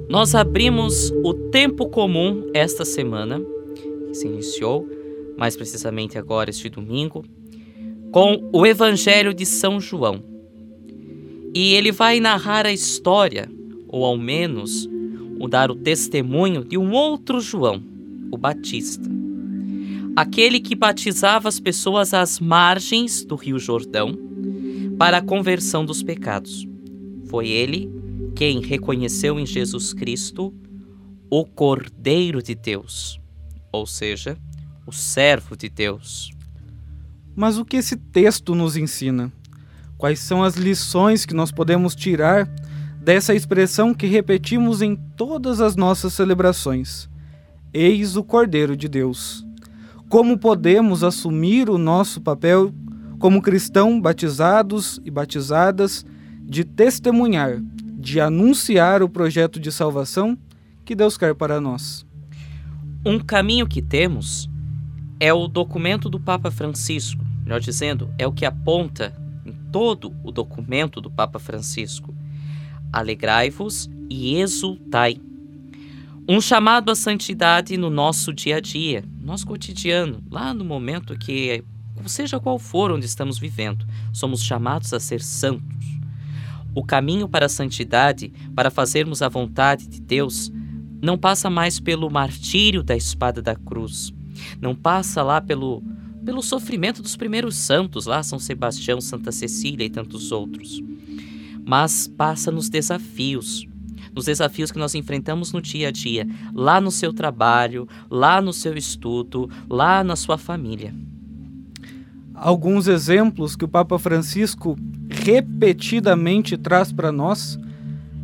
nós 0.08 0.34
abrimos 0.34 1.10
o 1.22 1.34
tempo 1.34 1.86
comum 1.88 2.48
esta 2.54 2.82
semana, 2.82 3.42
que 3.74 4.14
se 4.14 4.26
iniciou, 4.26 4.88
mais 5.36 5.54
precisamente 5.54 6.16
agora 6.16 6.48
este 6.48 6.70
domingo, 6.70 7.22
com 8.10 8.48
o 8.50 8.64
Evangelho 8.64 9.34
de 9.34 9.44
São 9.44 9.78
João. 9.78 10.22
E 11.54 11.74
ele 11.74 11.92
vai 11.92 12.20
narrar 12.20 12.64
a 12.64 12.72
história, 12.72 13.50
ou 13.86 14.02
ao 14.02 14.16
menos 14.16 14.88
o 15.38 15.46
dar 15.46 15.70
o 15.70 15.76
testemunho 15.76 16.64
de 16.64 16.78
um 16.78 16.92
outro 16.92 17.38
João, 17.38 17.82
o 18.32 18.38
Batista. 18.38 19.08
Aquele 20.16 20.58
que 20.58 20.74
batizava 20.74 21.50
as 21.50 21.60
pessoas 21.60 22.14
às 22.14 22.40
margens 22.40 23.24
do 23.24 23.36
Rio 23.36 23.58
Jordão 23.58 24.18
para 24.98 25.18
a 25.18 25.22
conversão 25.22 25.84
dos 25.84 26.02
pecados. 26.02 26.66
Foi 27.26 27.48
ele 27.48 27.97
quem 28.34 28.60
reconheceu 28.60 29.38
em 29.38 29.46
Jesus 29.46 29.92
Cristo 29.92 30.54
o 31.30 31.44
Cordeiro 31.44 32.42
de 32.42 32.54
Deus, 32.54 33.20
ou 33.70 33.86
seja, 33.86 34.38
o 34.86 34.92
servo 34.92 35.56
de 35.56 35.68
Deus. 35.68 36.30
Mas 37.36 37.58
o 37.58 37.64
que 37.64 37.76
esse 37.76 37.96
texto 37.96 38.54
nos 38.54 38.76
ensina? 38.76 39.30
Quais 39.96 40.20
são 40.20 40.42
as 40.42 40.54
lições 40.54 41.26
que 41.26 41.34
nós 41.34 41.52
podemos 41.52 41.94
tirar 41.94 42.46
dessa 43.02 43.34
expressão 43.34 43.92
que 43.92 44.06
repetimos 44.06 44.80
em 44.80 44.96
todas 44.96 45.60
as 45.60 45.76
nossas 45.76 46.12
celebrações? 46.12 47.08
Eis 47.72 48.16
o 48.16 48.24
Cordeiro 48.24 48.76
de 48.76 48.88
Deus. 48.88 49.44
Como 50.08 50.38
podemos 50.38 51.04
assumir 51.04 51.68
o 51.68 51.76
nosso 51.76 52.20
papel 52.20 52.72
como 53.18 53.42
cristão 53.42 54.00
batizados 54.00 55.00
e 55.04 55.10
batizadas 55.10 56.06
de 56.40 56.64
testemunhar, 56.64 57.60
de 57.98 58.20
anunciar 58.20 59.02
o 59.02 59.08
projeto 59.08 59.58
de 59.58 59.72
salvação 59.72 60.38
que 60.84 60.94
Deus 60.94 61.18
quer 61.18 61.34
para 61.34 61.60
nós? 61.60 62.06
Um 63.04 63.18
caminho 63.18 63.66
que 63.66 63.82
temos 63.82 64.48
é 65.18 65.32
o 65.32 65.48
documento 65.48 66.08
do 66.08 66.20
Papa 66.20 66.48
Francisco, 66.48 67.24
melhor 67.42 67.58
dizendo, 67.58 68.08
é 68.16 68.24
o 68.24 68.32
que 68.32 68.44
aponta 68.44 69.12
em 69.44 69.52
todo 69.72 70.14
o 70.22 70.30
documento 70.30 71.00
do 71.00 71.10
Papa 71.10 71.40
Francisco. 71.40 72.14
Alegrai-vos 72.92 73.90
e 74.08 74.36
exultai. 74.36 75.20
Um 76.28 76.40
chamado 76.40 76.92
à 76.92 76.94
santidade 76.94 77.76
no 77.76 77.90
nosso 77.90 78.32
dia 78.32 78.58
a 78.58 78.60
dia, 78.60 79.04
nosso 79.20 79.46
cotidiano, 79.46 80.22
lá 80.30 80.54
no 80.54 80.64
momento 80.64 81.18
que, 81.18 81.64
seja 82.06 82.38
qual 82.38 82.58
for 82.58 82.92
onde 82.92 83.06
estamos 83.06 83.38
vivendo, 83.38 83.84
somos 84.12 84.42
chamados 84.42 84.92
a 84.92 85.00
ser 85.00 85.20
santos. 85.20 85.97
O 86.74 86.84
caminho 86.84 87.28
para 87.28 87.46
a 87.46 87.48
santidade, 87.48 88.32
para 88.54 88.70
fazermos 88.70 89.22
a 89.22 89.28
vontade 89.28 89.86
de 89.86 90.00
Deus, 90.00 90.52
não 91.02 91.16
passa 91.16 91.48
mais 91.48 91.80
pelo 91.80 92.10
martírio 92.10 92.82
da 92.82 92.96
espada 92.96 93.40
da 93.40 93.54
cruz, 93.54 94.12
não 94.60 94.74
passa 94.74 95.22
lá 95.22 95.40
pelo 95.40 95.82
pelo 96.24 96.42
sofrimento 96.42 97.00
dos 97.00 97.16
primeiros 97.16 97.56
santos, 97.56 98.04
lá 98.04 98.22
São 98.22 98.38
Sebastião, 98.38 99.00
Santa 99.00 99.32
Cecília 99.32 99.86
e 99.86 99.88
tantos 99.88 100.30
outros. 100.30 100.82
Mas 101.64 102.06
passa 102.06 102.52
nos 102.52 102.68
desafios, 102.68 103.66
nos 104.14 104.26
desafios 104.26 104.70
que 104.70 104.78
nós 104.78 104.94
enfrentamos 104.94 105.54
no 105.54 105.62
dia 105.62 105.88
a 105.88 105.90
dia, 105.90 106.28
lá 106.52 106.82
no 106.82 106.90
seu 106.90 107.14
trabalho, 107.14 107.88
lá 108.10 108.42
no 108.42 108.52
seu 108.52 108.76
estudo, 108.76 109.48
lá 109.70 110.04
na 110.04 110.16
sua 110.16 110.36
família. 110.36 110.94
Alguns 112.40 112.86
exemplos 112.86 113.56
que 113.56 113.64
o 113.64 113.68
Papa 113.68 113.98
Francisco 113.98 114.76
repetidamente 115.10 116.56
traz 116.56 116.92
para 116.92 117.10
nós 117.10 117.58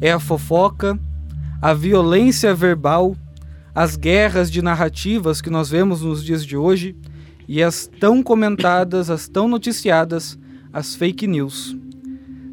é 0.00 0.12
a 0.12 0.20
fofoca, 0.20 0.96
a 1.61 1.74
violência 1.74 2.55
verbal, 2.55 3.16
as 3.74 3.96
guerras 3.96 4.53
de 4.53 4.62
narrativas 4.62 5.40
que 5.40 5.50
nós 5.50 5.68
vemos 5.68 6.03
nos 6.03 6.22
dias 6.22 6.46
de 6.46 6.57
hoje 6.57 6.96
e 7.48 7.61
as 7.61 7.90
tão 7.98 8.22
comentadas, 8.22 9.11
as 9.11 9.27
tão 9.27 9.48
noticiadas, 9.48 10.38
as 10.72 10.94
fake 10.94 11.27
news. 11.27 11.77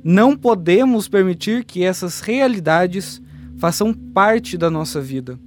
Não 0.04 0.36
podemos 0.36 1.08
permitir 1.08 1.64
que 1.64 1.84
essas 1.84 2.22
realidades 2.22 3.22
façam 3.58 3.94
parte 3.94 4.58
da 4.58 4.72
nossa 4.72 5.00
vida. 5.00 5.40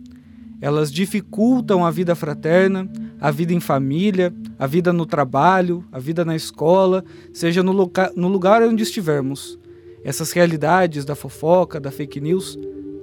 Elas 0.60 0.92
dificultam 0.92 1.84
a 1.84 1.90
vida 1.90 2.14
fraterna, 2.14 2.88
a 3.20 3.30
vida 3.30 3.52
em 3.52 3.60
família, 3.60 4.34
a 4.58 4.66
vida 4.66 4.92
no 4.92 5.06
trabalho, 5.06 5.84
a 5.90 5.98
vida 5.98 6.24
na 6.24 6.36
escola, 6.36 7.04
seja 7.32 7.62
no, 7.62 7.72
no 7.72 8.28
lugar 8.28 8.62
onde 8.62 8.82
estivermos. 8.82 9.58
Essas 10.02 10.32
realidades 10.32 11.04
da 11.04 11.14
fofoca, 11.14 11.80
da 11.80 11.90
fake 11.90 12.20
news, 12.20 12.58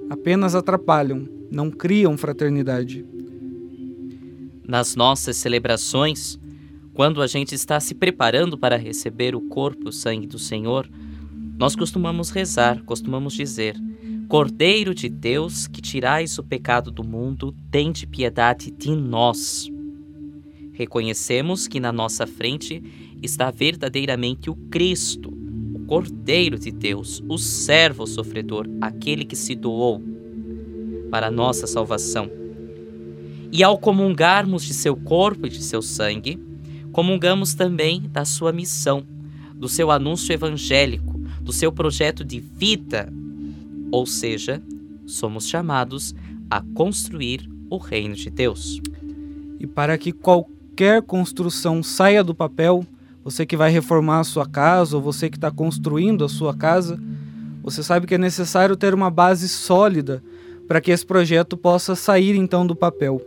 apenas 0.08 0.54
atrapalham, 0.54 1.28
não 1.50 1.70
criam 1.70 2.16
fraternidade. 2.16 3.04
Nas 4.66 4.94
nossas 4.94 5.36
celebrações, 5.36 6.38
quando 6.94 7.22
a 7.22 7.26
gente 7.26 7.54
está 7.54 7.80
se 7.80 7.94
preparando 7.94 8.58
para 8.58 8.76
receber 8.76 9.34
o 9.34 9.40
corpo 9.40 9.88
o 9.88 9.92
sangue 9.92 10.26
do 10.26 10.38
Senhor, 10.38 10.88
nós 11.58 11.74
costumamos 11.74 12.30
rezar, 12.30 12.82
costumamos 12.84 13.32
dizer: 13.32 13.76
Cordeiro 14.28 14.94
de 14.94 15.08
Deus, 15.08 15.66
que 15.66 15.80
tirais 15.80 16.38
o 16.38 16.42
pecado 16.42 16.90
do 16.90 17.02
mundo, 17.02 17.54
tende 17.70 18.06
piedade 18.06 18.70
de 18.70 18.90
nós. 18.94 19.71
Reconhecemos 20.72 21.68
que 21.68 21.78
na 21.78 21.92
nossa 21.92 22.26
frente 22.26 22.82
está 23.22 23.50
verdadeiramente 23.50 24.48
o 24.48 24.54
Cristo, 24.54 25.30
o 25.74 25.80
Cordeiro 25.80 26.58
de 26.58 26.70
Deus, 26.70 27.22
o 27.28 27.36
servo 27.36 28.06
sofredor, 28.06 28.66
aquele 28.80 29.24
que 29.24 29.36
se 29.36 29.54
doou 29.54 30.02
para 31.10 31.26
a 31.26 31.30
nossa 31.30 31.66
salvação. 31.66 32.30
E 33.52 33.62
ao 33.62 33.76
comungarmos 33.76 34.64
de 34.64 34.72
seu 34.72 34.96
corpo 34.96 35.46
e 35.46 35.50
de 35.50 35.62
seu 35.62 35.82
sangue, 35.82 36.38
comungamos 36.90 37.52
também 37.52 38.00
da 38.10 38.24
sua 38.24 38.50
missão, 38.50 39.04
do 39.54 39.68
seu 39.68 39.90
anúncio 39.90 40.32
evangélico, 40.32 41.18
do 41.42 41.52
seu 41.52 41.70
projeto 41.70 42.24
de 42.24 42.40
vida, 42.40 43.12
ou 43.90 44.06
seja, 44.06 44.62
somos 45.06 45.46
chamados 45.46 46.14
a 46.48 46.62
construir 46.62 47.46
o 47.68 47.76
reino 47.76 48.14
de 48.14 48.30
Deus. 48.30 48.80
E 49.60 49.66
para 49.66 49.98
que 49.98 50.12
qualquer 50.12 50.61
construção 51.02 51.82
saia 51.82 52.24
do 52.24 52.34
papel, 52.34 52.84
você 53.24 53.46
que 53.46 53.56
vai 53.56 53.70
reformar 53.70 54.20
a 54.20 54.24
sua 54.24 54.46
casa 54.46 54.96
ou 54.96 55.02
você 55.02 55.30
que 55.30 55.36
está 55.36 55.50
construindo 55.50 56.24
a 56.24 56.28
sua 56.28 56.54
casa, 56.54 56.98
você 57.62 57.82
sabe 57.82 58.06
que 58.06 58.14
é 58.14 58.18
necessário 58.18 58.76
ter 58.76 58.94
uma 58.94 59.10
base 59.10 59.48
sólida 59.48 60.22
para 60.66 60.80
que 60.80 60.90
esse 60.90 61.06
projeto 61.06 61.56
possa 61.56 61.94
sair 61.94 62.34
então 62.34 62.66
do 62.66 62.74
papel. 62.74 63.20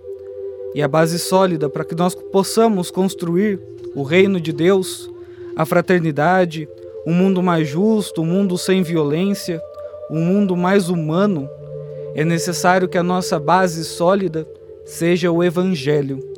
E 0.73 0.81
a 0.81 0.87
base 0.87 1.17
sólida 1.17 1.69
para 1.69 1.85
que 1.85 1.95
nós 1.95 2.13
possamos 2.15 2.91
construir 2.91 3.59
o 3.95 4.03
reino 4.03 4.41
de 4.41 4.51
Deus, 4.51 5.09
a 5.55 5.65
fraternidade, 5.65 6.67
um 7.07 7.13
mundo 7.13 7.41
mais 7.41 7.67
justo, 7.67 8.21
um 8.21 8.25
mundo 8.25 8.57
sem 8.57 8.83
violência, 8.83 9.61
um 10.11 10.19
mundo 10.19 10.57
mais 10.57 10.89
humano, 10.89 11.47
é 12.13 12.25
necessário 12.25 12.89
que 12.89 12.97
a 12.97 13.03
nossa 13.03 13.39
base 13.39 13.85
sólida 13.85 14.45
seja 14.83 15.31
o 15.31 15.43
Evangelho. 15.43 16.34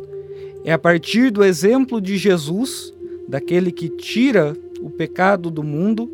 É 0.67 0.73
a 0.73 0.77
partir 0.77 1.31
do 1.31 1.45
exemplo 1.45 2.01
de 2.01 2.17
Jesus, 2.17 2.93
daquele 3.25 3.71
que 3.71 3.87
tira 3.87 4.53
o 4.81 4.89
pecado 4.89 5.49
do 5.49 5.63
mundo, 5.63 6.11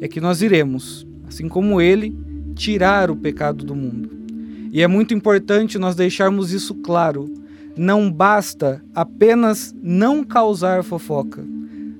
é 0.00 0.08
que 0.08 0.22
nós 0.22 0.40
iremos, 0.40 1.06
assim 1.28 1.50
como 1.50 1.78
ele, 1.78 2.16
tirar 2.54 3.10
o 3.10 3.16
pecado 3.16 3.66
do 3.66 3.76
mundo. 3.76 4.10
E 4.72 4.80
é 4.80 4.86
muito 4.86 5.12
importante 5.12 5.78
nós 5.78 5.94
deixarmos 5.94 6.50
isso 6.50 6.76
claro. 6.76 7.30
Não 7.76 8.10
basta 8.10 8.82
apenas 8.94 9.76
não 9.82 10.24
causar 10.24 10.82
fofoca. 10.82 11.44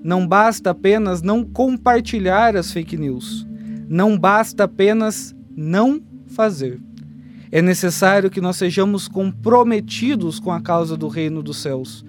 Não 0.02 0.26
basta 0.26 0.70
apenas 0.70 1.20
não 1.20 1.44
compartilhar 1.44 2.56
as 2.56 2.72
fake 2.72 2.96
news. 2.96 3.46
Não 3.86 4.18
basta 4.18 4.64
apenas 4.64 5.36
não 5.54 6.00
fazer. 6.28 6.80
É 7.50 7.62
necessário 7.62 8.30
que 8.30 8.40
nós 8.40 8.56
sejamos 8.56 9.08
comprometidos 9.08 10.38
com 10.38 10.52
a 10.52 10.60
causa 10.60 10.96
do 10.96 11.08
reino 11.08 11.42
dos 11.42 11.58
céus. 11.58 12.04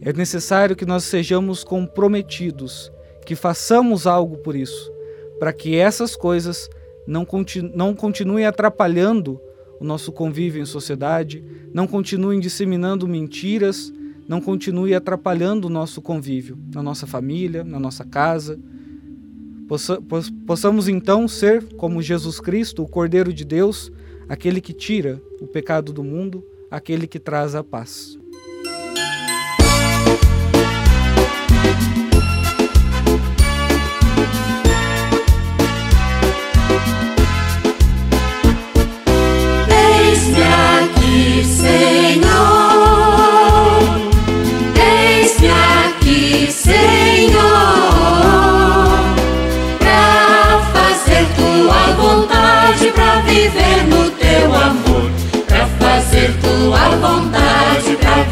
É 0.00 0.12
necessário 0.12 0.76
que 0.76 0.86
nós 0.86 1.04
sejamos 1.04 1.62
comprometidos, 1.64 2.90
que 3.24 3.34
façamos 3.34 4.06
algo 4.06 4.38
por 4.38 4.54
isso, 4.54 4.90
para 5.38 5.52
que 5.52 5.76
essas 5.76 6.14
coisas 6.16 6.68
não, 7.06 7.24
continu 7.24 7.70
não 7.74 7.94
continuem 7.94 8.46
atrapalhando 8.46 9.40
o 9.80 9.84
nosso 9.84 10.10
convívio 10.10 10.62
em 10.62 10.66
sociedade, 10.66 11.44
não 11.72 11.86
continuem 11.86 12.40
disseminando 12.40 13.06
mentiras, 13.06 13.92
não 14.28 14.40
continue 14.40 14.94
atrapalhando 14.94 15.66
o 15.66 15.70
nosso 15.70 16.00
convívio 16.00 16.58
na 16.74 16.82
nossa 16.82 17.06
família, 17.06 17.62
na 17.62 17.78
nossa 17.78 18.04
casa. 18.04 18.58
Possa, 19.68 20.00
possamos 20.46 20.88
então 20.88 21.28
ser 21.28 21.62
como 21.74 22.02
Jesus 22.02 22.40
Cristo, 22.40 22.82
o 22.82 22.88
Cordeiro 22.88 23.32
de 23.32 23.44
Deus, 23.44 23.90
aquele 24.28 24.60
que 24.60 24.72
tira 24.72 25.22
o 25.40 25.46
pecado 25.46 25.92
do 25.92 26.02
mundo, 26.02 26.44
aquele 26.70 27.06
que 27.06 27.18
traz 27.18 27.54
a 27.54 27.62
paz. 27.62 28.18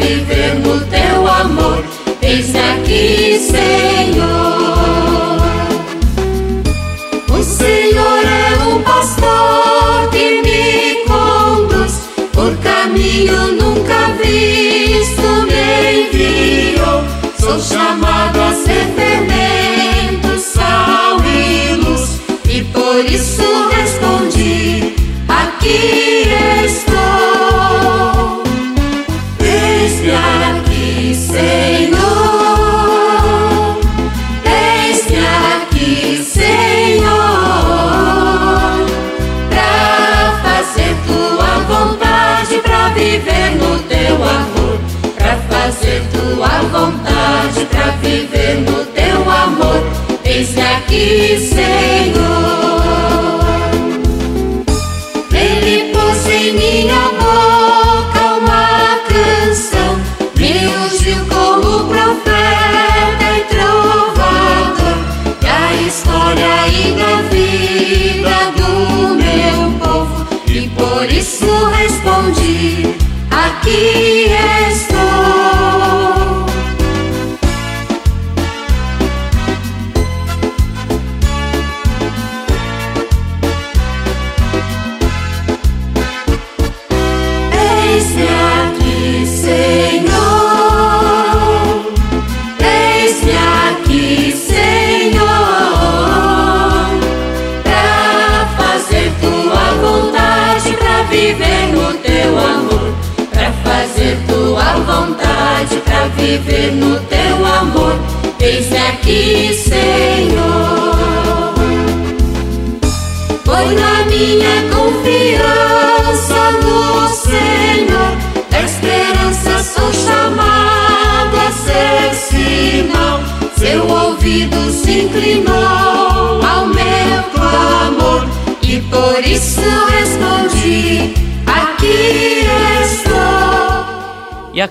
Viver 0.04 0.54
no 0.60 0.80
teu 0.86 1.26
amor. 1.26 1.84
Eis 2.22 2.54
aqui, 2.54 3.38
Senhor. 3.38 4.24
O 7.30 7.42
Senhor 7.42 8.24
é 8.24 8.74
o 8.74 8.80
pastor 8.80 10.10
que 10.10 10.42
me 10.42 11.04
conduz 11.06 12.00
por 12.32 12.56
caminho 12.58 13.52
nunca 13.52 14.00
visto. 14.22 15.28
Me 15.48 16.08
enviou, 16.08 17.04
sou 17.38 17.60
chamado 17.60 18.40
a 18.40 18.52
ser 18.64 18.73
viver 48.04 48.56
no 48.60 48.84
teu 48.86 49.30
amor. 49.30 49.82
Eis-me 50.24 50.62
aqui, 50.62 51.38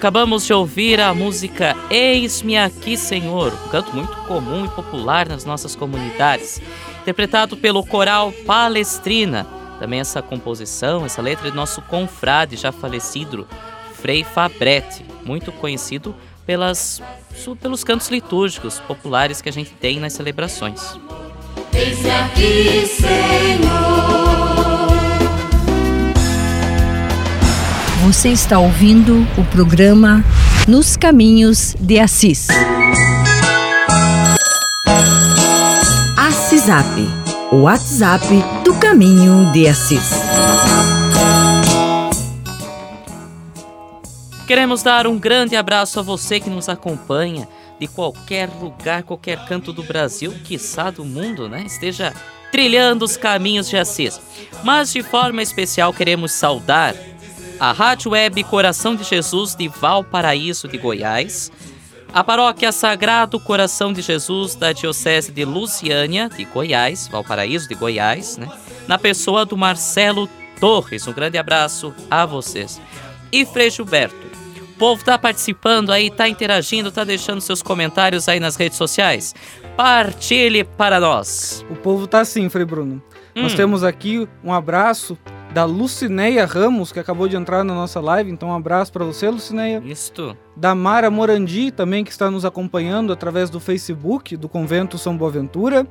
acabamos 0.03 0.45
de 0.45 0.53
ouvir 0.53 0.99
a 0.99 1.13
música 1.13 1.77
Eis-me 1.89 2.57
aqui, 2.57 2.97
Senhor, 2.97 3.53
um 3.53 3.69
canto 3.69 3.95
muito 3.95 4.13
comum 4.27 4.65
e 4.65 4.67
popular 4.67 5.29
nas 5.29 5.45
nossas 5.45 5.77
comunidades, 5.77 6.61
interpretado 7.01 7.55
pelo 7.55 7.85
coral 7.85 8.33
Palestrina. 8.45 9.47
Também 9.79 10.01
essa 10.01 10.21
composição, 10.21 11.05
essa 11.05 11.21
letra 11.21 11.49
de 11.49 11.55
nosso 11.55 11.81
confrade 11.83 12.57
já 12.57 12.69
falecido, 12.69 13.47
Frei 13.93 14.25
Fabretti, 14.25 15.05
muito 15.23 15.53
conhecido 15.53 16.13
pelas, 16.45 17.01
pelos 17.61 17.85
cantos 17.85 18.09
litúrgicos 18.09 18.81
populares 18.81 19.41
que 19.41 19.47
a 19.47 19.53
gente 19.53 19.69
tem 19.69 20.01
nas 20.01 20.11
celebrações. 20.11 20.99
Eis-me 21.73 22.11
aqui, 22.11 22.85
Senhor. 22.87 24.42
Você 28.03 28.27
está 28.27 28.59
ouvindo 28.59 29.25
o 29.37 29.45
programa 29.45 30.25
Nos 30.67 30.97
Caminhos 30.97 31.73
de 31.79 32.01
Assis. 32.01 32.49
Assisap, 36.17 36.85
o 37.49 37.61
WhatsApp 37.61 38.25
do 38.65 38.73
Caminho 38.73 39.49
de 39.53 39.69
Assis. 39.69 40.11
Queremos 44.45 44.83
dar 44.83 45.07
um 45.07 45.17
grande 45.17 45.55
abraço 45.55 45.97
a 45.97 46.03
você 46.03 46.41
que 46.41 46.49
nos 46.49 46.67
acompanha 46.67 47.47
de 47.79 47.87
qualquer 47.87 48.49
lugar, 48.49 49.03
qualquer 49.03 49.45
canto 49.45 49.71
do 49.71 49.81
Brasil, 49.81 50.33
quiçá 50.43 50.91
do 50.91 51.05
mundo, 51.05 51.47
né? 51.47 51.63
Esteja 51.65 52.13
trilhando 52.51 53.05
os 53.05 53.15
caminhos 53.15 53.69
de 53.69 53.77
Assis. 53.77 54.19
Mas 54.61 54.91
de 54.91 55.01
forma 55.01 55.41
especial 55.41 55.93
queremos 55.93 56.33
saudar 56.33 56.93
a 57.59 57.71
Rádio 57.71 58.11
Web 58.11 58.43
Coração 58.45 58.95
de 58.95 59.03
Jesus 59.03 59.55
de 59.55 59.67
Valparaíso 59.67 60.67
de 60.67 60.77
Goiás, 60.77 61.51
a 62.13 62.23
Paróquia 62.23 62.71
Sagrado 62.71 63.39
Coração 63.39 63.91
de 63.91 64.01
Jesus 64.01 64.55
da 64.55 64.71
Diocese 64.71 65.31
de 65.31 65.45
Luciânia 65.45 66.29
de 66.29 66.45
Goiás, 66.45 67.07
Valparaíso 67.07 67.67
de 67.67 67.75
Goiás, 67.75 68.37
né? 68.37 68.47
na 68.87 68.97
pessoa 68.97 69.45
do 69.45 69.57
Marcelo 69.57 70.29
Torres. 70.59 71.07
Um 71.07 71.13
grande 71.13 71.37
abraço 71.37 71.93
a 72.09 72.25
vocês. 72.25 72.79
E 73.31 73.45
Frei 73.45 73.69
Gilberto, 73.69 74.15
o 74.61 74.77
povo 74.77 75.01
está 75.01 75.17
participando 75.17 75.91
aí, 75.91 76.07
está 76.07 76.27
interagindo, 76.27 76.89
está 76.89 77.03
deixando 77.03 77.41
seus 77.41 77.63
comentários 77.63 78.27
aí 78.29 78.39
nas 78.39 78.55
redes 78.55 78.77
sociais. 78.77 79.33
Partilhe 79.75 80.63
para 80.63 80.99
nós. 80.99 81.65
O 81.69 81.75
povo 81.75 82.05
tá 82.05 82.21
assim, 82.21 82.47
Frei 82.49 82.65
Bruno. 82.65 83.01
Hum. 83.35 83.41
Nós 83.43 83.55
temos 83.55 83.83
aqui 83.83 84.27
um 84.43 84.53
abraço 84.53 85.17
da 85.53 85.65
Lucineia 85.65 86.45
Ramos, 86.45 86.91
que 86.91 86.99
acabou 86.99 87.27
de 87.27 87.35
entrar 87.35 87.63
na 87.63 87.73
nossa 87.75 87.99
live. 88.01 88.31
Então, 88.31 88.49
um 88.49 88.55
abraço 88.55 88.91
para 88.91 89.05
você, 89.05 89.29
Lucineia. 89.29 89.81
Isto. 89.85 90.35
Da 90.55 90.73
Mara 90.73 91.11
Morandi, 91.11 91.71
também, 91.71 92.03
que 92.03 92.11
está 92.11 92.31
nos 92.31 92.43
acompanhando 92.43 93.13
através 93.13 93.49
do 93.49 93.59
Facebook 93.59 94.35
do 94.35 94.49
Convento 94.49 94.97
São 94.97 95.15
Boaventura. 95.15 95.85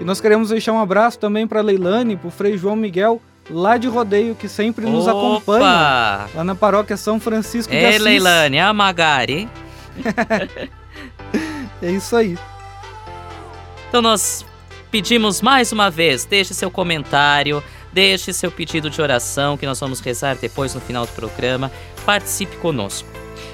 E 0.00 0.04
nós 0.04 0.20
queremos 0.20 0.48
deixar 0.48 0.72
um 0.72 0.80
abraço 0.80 1.18
também 1.18 1.46
para 1.46 1.60
Leilane, 1.60 2.16
para 2.16 2.28
o 2.28 2.30
Frei 2.30 2.56
João 2.56 2.74
Miguel, 2.74 3.20
lá 3.50 3.76
de 3.76 3.86
Rodeio, 3.86 4.34
que 4.34 4.48
sempre 4.48 4.86
nos 4.86 5.06
Opa! 5.06 5.10
acompanha. 5.10 6.28
Lá 6.34 6.44
na 6.44 6.54
paróquia 6.54 6.96
São 6.96 7.20
Francisco 7.20 7.70
de 7.70 7.78
Ei, 7.78 7.86
Assis. 7.86 8.02
Leilane, 8.02 8.58
a 8.58 8.72
Magari? 8.72 9.48
É 11.82 11.90
isso 11.90 12.16
aí. 12.16 12.38
Então 13.88 14.00
nós 14.00 14.46
pedimos 14.90 15.42
mais 15.42 15.72
uma 15.72 15.90
vez, 15.90 16.24
deixe 16.24 16.54
seu 16.54 16.70
comentário, 16.70 17.62
deixe 17.96 18.30
seu 18.30 18.50
pedido 18.50 18.90
de 18.90 19.00
oração 19.00 19.56
que 19.56 19.64
nós 19.64 19.80
vamos 19.80 20.00
rezar 20.00 20.36
depois 20.36 20.74
no 20.74 20.82
final 20.82 21.06
do 21.06 21.12
programa. 21.12 21.72
Participe 22.04 22.54
conosco. 22.56 23.08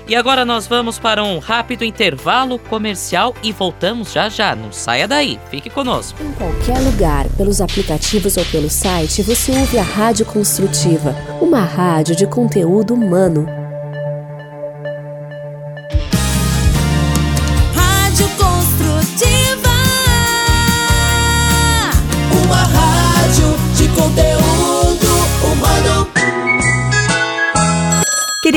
E 0.08 0.16
agora 0.16 0.44
nós 0.44 0.66
vamos 0.66 0.98
para 0.98 1.22
um 1.22 1.38
rápido 1.38 1.84
intervalo 1.84 2.58
comercial 2.58 3.36
e 3.40 3.52
voltamos 3.52 4.12
já 4.12 4.28
já. 4.28 4.56
Não 4.56 4.72
saia 4.72 5.06
daí, 5.06 5.38
fique 5.48 5.70
conosco. 5.70 6.20
Em 6.20 6.32
qualquer 6.32 6.80
lugar, 6.80 7.28
pelos 7.36 7.60
aplicativos 7.60 8.36
ou 8.36 8.44
pelo 8.46 8.68
site, 8.68 9.22
você 9.22 9.52
ouve 9.52 9.78
a 9.78 9.82
Rádio 9.82 10.26
Construtiva, 10.26 11.14
uma 11.40 11.60
rádio 11.60 12.16
de 12.16 12.26
conteúdo 12.26 12.94
humano. 12.94 13.61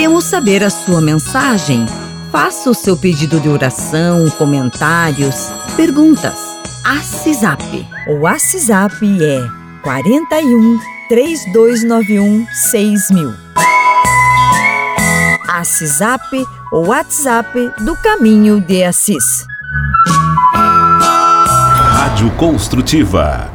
Queremos 0.05 0.25
saber 0.25 0.63
a 0.63 0.69
sua 0.69 1.01
mensagem. 1.01 1.83
Faça 2.31 2.69
o 2.69 2.75
seu 2.75 2.95
pedido 2.95 3.39
de 3.39 3.49
oração, 3.49 4.29
comentários, 4.37 5.51
perguntas. 5.75 6.37
Assisap. 6.83 7.59
O 8.07 8.19
WhatsApp 8.19 8.95
é 9.19 9.47
41 9.81 10.77
3291 11.09 12.45
6000. 12.53 13.33
Assisap, 15.49 16.45
o 16.71 16.81
WhatsApp 16.81 17.71
do 17.83 17.95
Caminho 17.95 18.61
de 18.61 18.83
Assis. 18.83 19.47
Rádio 20.53 22.29
Construtiva. 22.37 23.54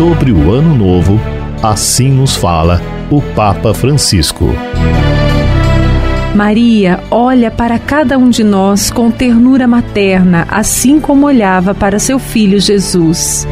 Sobre 0.00 0.32
o 0.32 0.50
Ano 0.50 0.74
Novo, 0.74 1.20
assim 1.62 2.08
nos 2.08 2.34
fala 2.34 2.80
o 3.10 3.20
Papa 3.20 3.74
Francisco. 3.74 4.46
Maria 6.34 7.00
olha 7.10 7.50
para 7.50 7.78
cada 7.78 8.16
um 8.16 8.30
de 8.30 8.42
nós 8.42 8.90
com 8.90 9.10
ternura 9.10 9.68
materna, 9.68 10.46
assim 10.50 10.98
como 10.98 11.26
olhava 11.26 11.74
para 11.74 11.98
seu 11.98 12.18
filho 12.18 12.58
Jesus. 12.58 13.46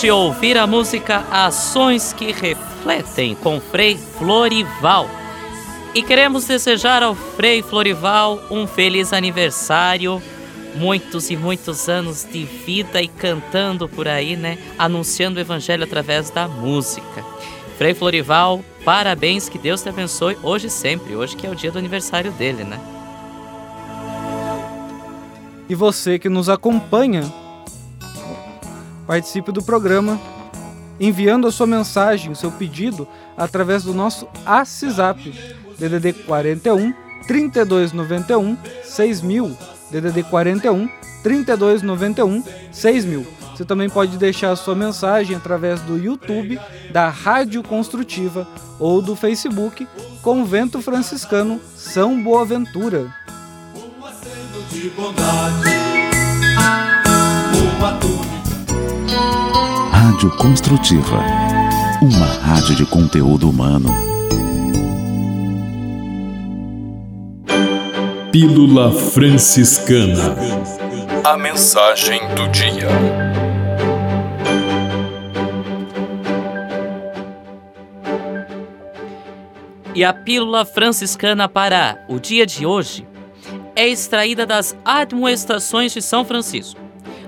De 0.00 0.10
ouvir 0.10 0.58
a 0.58 0.66
música 0.66 1.24
Ações 1.30 2.12
que 2.12 2.30
Refletem 2.30 3.34
com 3.36 3.58
Frei 3.58 3.96
Florival. 3.96 5.08
E 5.94 6.02
queremos 6.02 6.44
desejar 6.44 7.02
ao 7.02 7.14
Frei 7.14 7.62
Florival 7.62 8.38
um 8.50 8.66
feliz 8.66 9.12
aniversário, 9.12 10.20
muitos 10.74 11.30
e 11.30 11.36
muitos 11.36 11.88
anos 11.88 12.26
de 12.30 12.44
vida 12.44 13.00
e 13.00 13.08
cantando 13.08 13.88
por 13.88 14.06
aí, 14.06 14.36
né? 14.36 14.58
Anunciando 14.76 15.38
o 15.38 15.40
Evangelho 15.40 15.84
através 15.84 16.28
da 16.28 16.46
música. 16.48 17.24
Frei 17.78 17.94
Florival, 17.94 18.62
parabéns, 18.84 19.48
que 19.48 19.58
Deus 19.58 19.80
te 19.80 19.88
abençoe 19.88 20.36
hoje 20.42 20.66
e 20.66 20.70
sempre, 20.70 21.16
hoje 21.16 21.34
que 21.34 21.46
é 21.46 21.50
o 21.50 21.54
dia 21.54 21.70
do 21.70 21.78
aniversário 21.78 22.30
dele, 22.32 22.64
né? 22.64 22.78
E 25.68 25.74
você 25.74 26.18
que 26.18 26.28
nos 26.28 26.50
acompanha 26.50 27.32
Participe 29.06 29.52
do 29.52 29.62
programa 29.62 30.20
enviando 30.98 31.46
a 31.46 31.52
sua 31.52 31.66
mensagem, 31.66 32.30
o 32.30 32.36
seu 32.36 32.50
pedido 32.50 33.06
através 33.36 33.82
do 33.82 33.92
nosso 33.92 34.28
WhatsApp 34.46 35.32
DDD 35.78 36.12
41 36.24 36.94
3291 37.26 38.56
6000 38.84 39.56
DDD 39.90 40.22
41 40.24 40.88
3291 41.22 42.44
6000. 42.70 43.26
Você 43.54 43.64
também 43.64 43.88
pode 43.88 44.16
deixar 44.18 44.50
a 44.50 44.56
sua 44.56 44.74
mensagem 44.74 45.36
através 45.36 45.80
do 45.80 45.96
YouTube 45.96 46.58
da 46.90 47.08
Rádio 47.08 47.62
Construtiva 47.62 48.48
ou 48.80 49.00
do 49.00 49.14
Facebook 49.14 49.86
Convento 50.22 50.82
Franciscano 50.82 51.60
São 51.76 52.20
Boaventura. 52.22 53.14
Um 57.86 58.33
Rádio 59.90 60.30
Construtiva. 60.36 61.20
Uma 62.00 62.26
rádio 62.26 62.74
de 62.74 62.86
conteúdo 62.86 63.48
humano. 63.48 63.88
Pílula 68.32 68.92
Franciscana. 68.92 70.36
A 71.24 71.36
mensagem 71.36 72.20
do 72.34 72.48
dia. 72.48 72.88
E 79.94 80.04
a 80.04 80.12
pílula 80.12 80.64
franciscana 80.64 81.48
para 81.48 82.04
o 82.08 82.18
dia 82.18 82.44
de 82.44 82.66
hoje 82.66 83.06
é 83.76 83.86
extraída 83.88 84.44
das 84.44 84.76
admoestações 84.84 85.92
de 85.92 86.02
São 86.02 86.24
Francisco. 86.24 86.80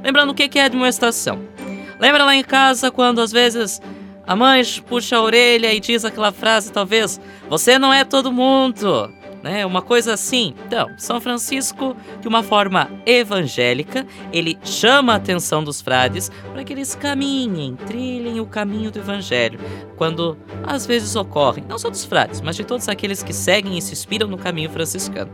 Lembrando 0.03 0.31
o 0.31 0.35
que 0.35 0.59
é 0.59 0.65
admoestação? 0.65 1.56
Lembra 1.99 2.25
lá 2.25 2.35
em 2.35 2.43
casa 2.43 2.91
quando 2.91 3.21
às 3.21 3.33
vezes 3.33 3.81
a 4.27 4.35
mãe 4.35 4.63
puxa 4.87 5.17
a 5.17 5.23
orelha 5.23 5.73
e 5.73 5.81
diz 5.81 6.05
aquela 6.05 6.33
frase, 6.33 6.73
talvez, 6.73 7.21
você 7.49 7.79
não 7.79 7.93
é 7.93 8.05
todo 8.05 8.33
mundo, 8.33 9.09
né? 9.43 9.65
Uma 9.65 9.81
coisa 9.81 10.15
assim. 10.15 10.53
Então, 10.67 10.89
São 10.99 11.21
Francisco, 11.21 11.97
de 12.21 12.27
uma 12.27 12.43
forma 12.43 12.91
evangélica, 13.07 14.05
ele 14.33 14.59
chama 14.65 15.13
a 15.13 15.17
atenção 15.17 15.63
dos 15.63 15.81
frades 15.81 16.31
para 16.53 16.65
que 16.65 16.73
eles 16.73 16.97
caminhem, 16.97 17.77
trilhem 17.87 18.41
o 18.41 18.47
caminho 18.47 18.91
do 18.91 18.99
evangelho, 18.99 19.61
quando 19.97 20.37
às 20.65 20.85
vezes 20.85 21.15
ocorrem, 21.15 21.65
não 21.69 21.79
só 21.79 21.89
dos 21.89 22.05
frades, 22.05 22.41
mas 22.41 22.57
de 22.57 22.65
todos 22.65 22.89
aqueles 22.89 23.23
que 23.23 23.33
seguem 23.33 23.79
e 23.79 23.83
se 23.83 23.93
inspiram 23.93 24.27
no 24.27 24.37
caminho 24.37 24.71
franciscano. 24.71 25.31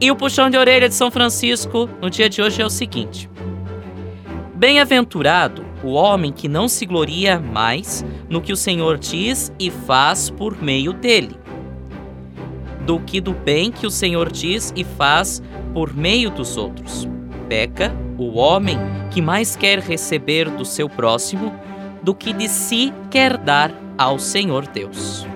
E 0.00 0.08
o 0.10 0.16
puxão 0.16 0.48
de 0.48 0.56
orelha 0.56 0.88
de 0.88 0.94
São 0.94 1.10
Francisco 1.10 1.90
no 2.00 2.08
dia 2.08 2.28
de 2.28 2.40
hoje 2.40 2.62
é 2.62 2.66
o 2.66 2.70
seguinte: 2.70 3.28
Bem-aventurado 4.54 5.73
o 5.84 5.92
homem 5.92 6.32
que 6.32 6.48
não 6.48 6.66
se 6.66 6.86
gloria 6.86 7.38
mais 7.38 8.04
no 8.28 8.40
que 8.40 8.52
o 8.52 8.56
Senhor 8.56 8.96
diz 8.96 9.52
e 9.58 9.70
faz 9.70 10.30
por 10.30 10.60
meio 10.60 10.94
dele, 10.94 11.38
do 12.86 12.98
que 12.98 13.20
do 13.20 13.32
bem 13.32 13.70
que 13.70 13.86
o 13.86 13.90
Senhor 13.90 14.32
diz 14.32 14.72
e 14.74 14.82
faz 14.82 15.42
por 15.74 15.94
meio 15.94 16.30
dos 16.30 16.56
outros. 16.56 17.06
Peca 17.48 17.94
o 18.16 18.38
homem 18.38 18.78
que 19.10 19.20
mais 19.20 19.54
quer 19.54 19.78
receber 19.78 20.48
do 20.48 20.64
seu 20.64 20.88
próximo 20.88 21.52
do 22.02 22.14
que 22.14 22.32
de 22.32 22.48
si 22.48 22.92
quer 23.10 23.36
dar 23.36 23.70
ao 23.96 24.18
Senhor 24.18 24.66
Deus. 24.66 25.26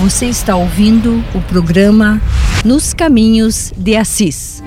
Você 0.00 0.26
está 0.26 0.56
ouvindo 0.56 1.24
o 1.34 1.40
programa 1.42 2.20
Nos 2.64 2.94
Caminhos 2.94 3.72
de 3.76 3.96
Assis. 3.96 4.62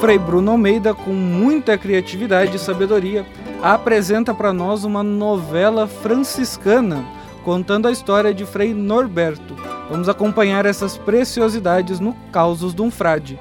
Frei 0.00 0.16
Bruno 0.16 0.52
Almeida, 0.52 0.94
com 0.94 1.12
muita 1.12 1.76
criatividade 1.76 2.54
e 2.54 2.60
sabedoria, 2.60 3.26
apresenta 3.60 4.32
para 4.32 4.52
nós 4.52 4.84
uma 4.84 5.02
novela 5.02 5.88
franciscana 5.88 7.04
contando 7.42 7.88
a 7.88 7.90
história 7.90 8.32
de 8.32 8.46
Frei 8.46 8.72
Norberto. 8.72 9.56
Vamos 9.90 10.08
acompanhar 10.08 10.66
essas 10.66 10.96
preciosidades 10.96 11.98
no 11.98 12.14
Causos 12.30 12.72
de 12.72 12.80
um 12.80 12.92
Frade. 12.92 13.40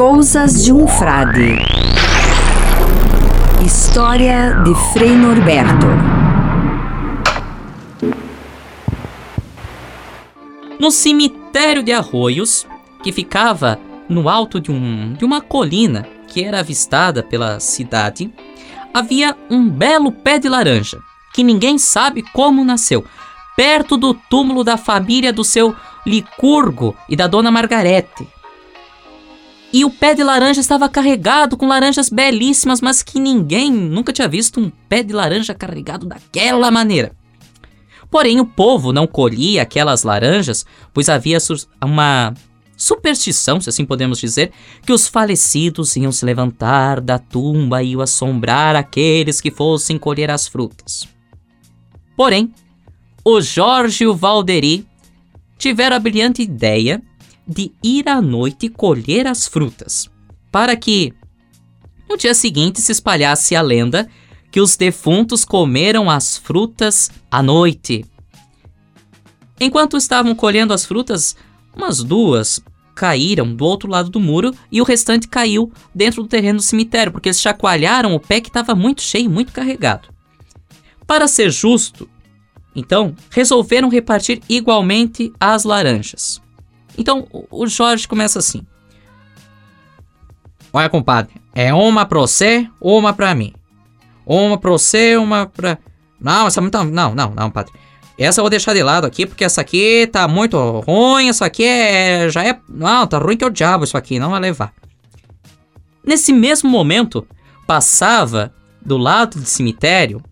Coisas 0.00 0.64
de 0.64 0.72
um 0.72 0.88
Frade. 0.88 1.58
História 3.62 4.54
de 4.64 4.74
Frei 4.94 5.10
Norberto. 5.10 5.86
No 10.78 10.90
cemitério 10.90 11.82
de 11.82 11.92
Arroios, 11.92 12.66
que 13.02 13.12
ficava 13.12 13.78
no 14.08 14.30
alto 14.30 14.58
de, 14.58 14.72
um, 14.72 15.12
de 15.12 15.22
uma 15.26 15.42
colina 15.42 16.08
que 16.28 16.42
era 16.42 16.60
avistada 16.60 17.22
pela 17.22 17.60
cidade, 17.60 18.32
havia 18.94 19.36
um 19.50 19.68
belo 19.68 20.10
pé 20.10 20.38
de 20.38 20.48
laranja, 20.48 20.98
que 21.34 21.44
ninguém 21.44 21.76
sabe 21.76 22.22
como 22.32 22.64
nasceu, 22.64 23.04
perto 23.54 23.98
do 23.98 24.14
túmulo 24.14 24.64
da 24.64 24.78
família 24.78 25.30
do 25.30 25.44
seu 25.44 25.76
Licurgo 26.06 26.96
e 27.06 27.14
da 27.14 27.26
dona 27.26 27.50
Margarete, 27.50 28.26
e 29.72 29.84
o 29.84 29.90
pé 29.90 30.14
de 30.14 30.24
laranja 30.24 30.60
estava 30.60 30.88
carregado 30.88 31.56
com 31.56 31.68
laranjas 31.68 32.08
belíssimas, 32.08 32.80
mas 32.80 33.02
que 33.02 33.20
ninguém 33.20 33.70
nunca 33.70 34.12
tinha 34.12 34.26
visto 34.26 34.60
um 34.60 34.70
pé 34.88 35.02
de 35.02 35.12
laranja 35.12 35.54
carregado 35.54 36.06
daquela 36.06 36.70
maneira. 36.70 37.12
Porém, 38.10 38.40
o 38.40 38.46
povo 38.46 38.92
não 38.92 39.06
colhia 39.06 39.62
aquelas 39.62 40.02
laranjas, 40.02 40.66
pois 40.92 41.08
havia 41.08 41.38
uma 41.84 42.34
superstição, 42.76 43.60
se 43.60 43.68
assim 43.68 43.84
podemos 43.84 44.18
dizer, 44.18 44.50
que 44.84 44.92
os 44.92 45.06
falecidos 45.06 45.94
iam 45.94 46.10
se 46.10 46.24
levantar 46.24 47.00
da 47.00 47.18
tumba 47.18 47.82
e 47.82 47.90
iam 47.92 48.00
assombrar 48.00 48.74
aqueles 48.74 49.40
que 49.40 49.52
fossem 49.52 49.96
colher 49.96 50.30
as 50.30 50.48
frutas. 50.48 51.06
Porém, 52.16 52.52
o 53.24 53.40
Jorge 53.40 54.02
e 54.02 54.06
o 54.08 54.16
Valderi 54.16 54.84
tiveram 55.56 55.94
a 55.94 56.00
brilhante 56.00 56.42
ideia 56.42 57.00
de 57.50 57.72
ir 57.82 58.08
à 58.08 58.22
noite 58.22 58.68
colher 58.68 59.26
as 59.26 59.48
frutas, 59.48 60.08
para 60.52 60.76
que 60.76 61.12
no 62.08 62.16
dia 62.16 62.32
seguinte 62.32 62.80
se 62.80 62.92
espalhasse 62.92 63.56
a 63.56 63.60
lenda 63.60 64.08
que 64.52 64.60
os 64.60 64.76
defuntos 64.76 65.44
comeram 65.44 66.08
as 66.08 66.36
frutas 66.36 67.10
à 67.28 67.42
noite. 67.42 68.04
Enquanto 69.60 69.96
estavam 69.96 70.32
colhendo 70.32 70.72
as 70.72 70.86
frutas, 70.86 71.34
umas 71.74 72.04
duas 72.04 72.62
caíram 72.94 73.52
do 73.52 73.64
outro 73.64 73.90
lado 73.90 74.10
do 74.10 74.20
muro 74.20 74.54
e 74.70 74.80
o 74.80 74.84
restante 74.84 75.26
caiu 75.26 75.72
dentro 75.92 76.22
do 76.22 76.28
terreno 76.28 76.58
do 76.58 76.62
cemitério, 76.62 77.10
porque 77.10 77.28
eles 77.28 77.40
chacoalharam 77.40 78.14
o 78.14 78.20
pé 78.20 78.40
que 78.40 78.48
estava 78.48 78.76
muito 78.76 79.02
cheio, 79.02 79.28
muito 79.28 79.52
carregado. 79.52 80.08
Para 81.04 81.26
ser 81.26 81.50
justo, 81.50 82.08
então, 82.76 83.14
resolveram 83.30 83.88
repartir 83.88 84.40
igualmente 84.48 85.32
as 85.40 85.64
laranjas. 85.64 86.40
Então 87.00 87.26
o 87.50 87.66
Jorge 87.66 88.06
começa 88.06 88.38
assim: 88.38 88.64
Olha, 90.70 90.90
compadre, 90.90 91.34
é 91.54 91.72
uma 91.72 92.04
pra 92.04 92.20
você, 92.20 92.68
uma 92.78 93.14
pra 93.14 93.34
mim. 93.34 93.54
Uma 94.26 94.58
pra 94.58 94.70
você, 94.70 95.16
uma 95.16 95.46
pra. 95.46 95.78
Não, 96.20 96.46
essa 96.46 96.60
não, 96.60 96.84
não, 96.84 97.14
não, 97.14 97.34
não, 97.34 97.50
padre. 97.50 97.72
Essa 98.18 98.40
eu 98.40 98.44
vou 98.44 98.50
deixar 98.50 98.74
de 98.74 98.82
lado 98.82 99.06
aqui, 99.06 99.24
porque 99.24 99.42
essa 99.42 99.62
aqui 99.62 100.06
tá 100.12 100.28
muito 100.28 100.58
ruim, 100.80 101.30
essa 101.30 101.46
aqui 101.46 101.64
é. 101.64 102.28
já 102.28 102.44
é. 102.44 102.60
Não, 102.68 103.06
tá 103.06 103.16
ruim 103.16 103.38
que 103.38 103.44
é 103.44 103.46
o 103.46 103.50
diabo 103.50 103.84
isso 103.84 103.96
aqui, 103.96 104.18
não 104.18 104.30
vai 104.30 104.40
levar. 104.40 104.74
Nesse 106.04 106.34
mesmo 106.34 106.68
momento, 106.68 107.26
passava 107.66 108.52
do 108.84 108.98
lado 108.98 109.40
do 109.40 109.46
cemitério 109.46 110.22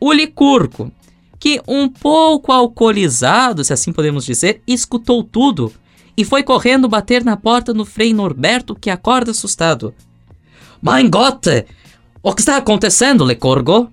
o 0.00 0.10
Licurco, 0.10 0.90
que, 1.38 1.60
um 1.68 1.86
pouco 1.86 2.50
alcoolizado, 2.50 3.62
se 3.62 3.74
assim 3.74 3.92
podemos 3.92 4.24
dizer, 4.24 4.62
escutou 4.66 5.22
tudo 5.22 5.70
e 6.18 6.24
foi 6.24 6.42
correndo 6.42 6.88
bater 6.88 7.22
na 7.24 7.36
porta 7.36 7.72
do 7.72 7.84
Frei 7.84 8.12
Norberto, 8.12 8.74
que 8.74 8.90
acorda 8.90 9.30
assustado. 9.30 9.94
Mein 10.82 11.08
Gott! 11.08 11.64
O 12.20 12.34
que 12.34 12.40
está 12.40 12.56
acontecendo, 12.56 13.22
Lecorgo? 13.22 13.88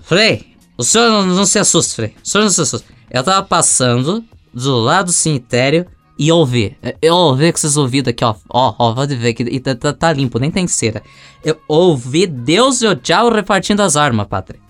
Frei, 0.00 0.54
o 0.76 0.84
senhor 0.84 1.08
não, 1.08 1.34
não, 1.34 1.46
se 1.46 1.58
assuste, 1.58 1.94
Frei. 1.94 2.14
O 2.22 2.28
senhor 2.28 2.44
não 2.44 2.50
se 2.50 2.60
assuste. 2.60 2.86
Eu 3.10 3.20
estava 3.20 3.42
passando 3.42 4.22
do 4.52 4.76
lado 4.76 5.06
do 5.06 5.12
cemitério 5.12 5.86
e 6.18 6.30
ouvi. 6.30 6.76
Eu 7.00 7.14
ouvi 7.14 7.50
com 7.50 7.56
esses 7.56 7.78
ouvidos 7.78 8.10
aqui, 8.10 8.22
ó. 8.22 8.34
Ó, 8.50 8.74
ó, 8.78 8.94
pode 8.94 9.16
ver 9.16 9.32
que 9.32 9.60
tá, 9.60 9.74
tá, 9.74 9.94
tá, 9.94 10.12
limpo, 10.12 10.38
nem 10.38 10.50
tem 10.50 10.66
cera. 10.66 11.02
Eu 11.42 11.58
ouvi 11.66 12.26
Deus 12.26 12.82
e 12.82 12.86
o 12.86 12.94
diabo 12.94 13.34
repartindo 13.34 13.80
as 13.80 13.96
armas, 13.96 14.26
padre. 14.26 14.60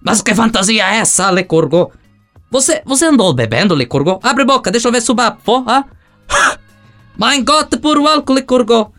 Mas 0.00 0.22
que 0.22 0.34
fantasia 0.34 0.82
é 0.82 0.96
essa, 0.96 1.28
Lecurgo? 1.28 1.92
Você, 2.54 2.82
você 2.86 3.06
andou 3.06 3.34
bebendo, 3.34 3.74
Lecurgo? 3.74 4.20
Abre 4.22 4.44
boca, 4.44 4.70
deixa 4.70 4.86
eu 4.86 4.92
ver 4.92 5.00
subar, 5.00 5.38
porra. 5.42 5.84
Mein 7.18 7.44
Gott, 7.44 7.76
por 7.78 7.98
álcool, 7.98 8.34
Lecurgo. 8.34 8.94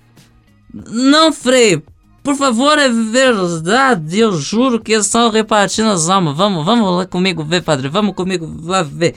Não, 0.73 1.31
Frei. 1.31 1.81
Por 2.21 2.35
favor, 2.35 2.77
é 2.77 2.89
verdade. 2.89 4.19
Eu 4.19 4.33
juro 4.33 4.77
que 4.81 4.91
estão 4.91 5.29
repartindo 5.29 5.87
as 5.87 6.09
almas. 6.09 6.35
Vamos, 6.35 6.65
vamos 6.65 6.97
lá 6.97 7.05
comigo 7.05 7.45
ver, 7.45 7.63
padre. 7.63 7.87
Vamos 7.87 8.13
comigo 8.13 8.45
lá 8.61 8.83
ver. 8.83 9.15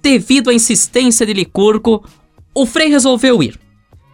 Devido 0.00 0.48
à 0.48 0.54
insistência 0.54 1.26
de 1.26 1.34
Licurgo, 1.34 2.02
o 2.54 2.64
Frei 2.64 2.88
resolveu 2.88 3.42
ir 3.42 3.60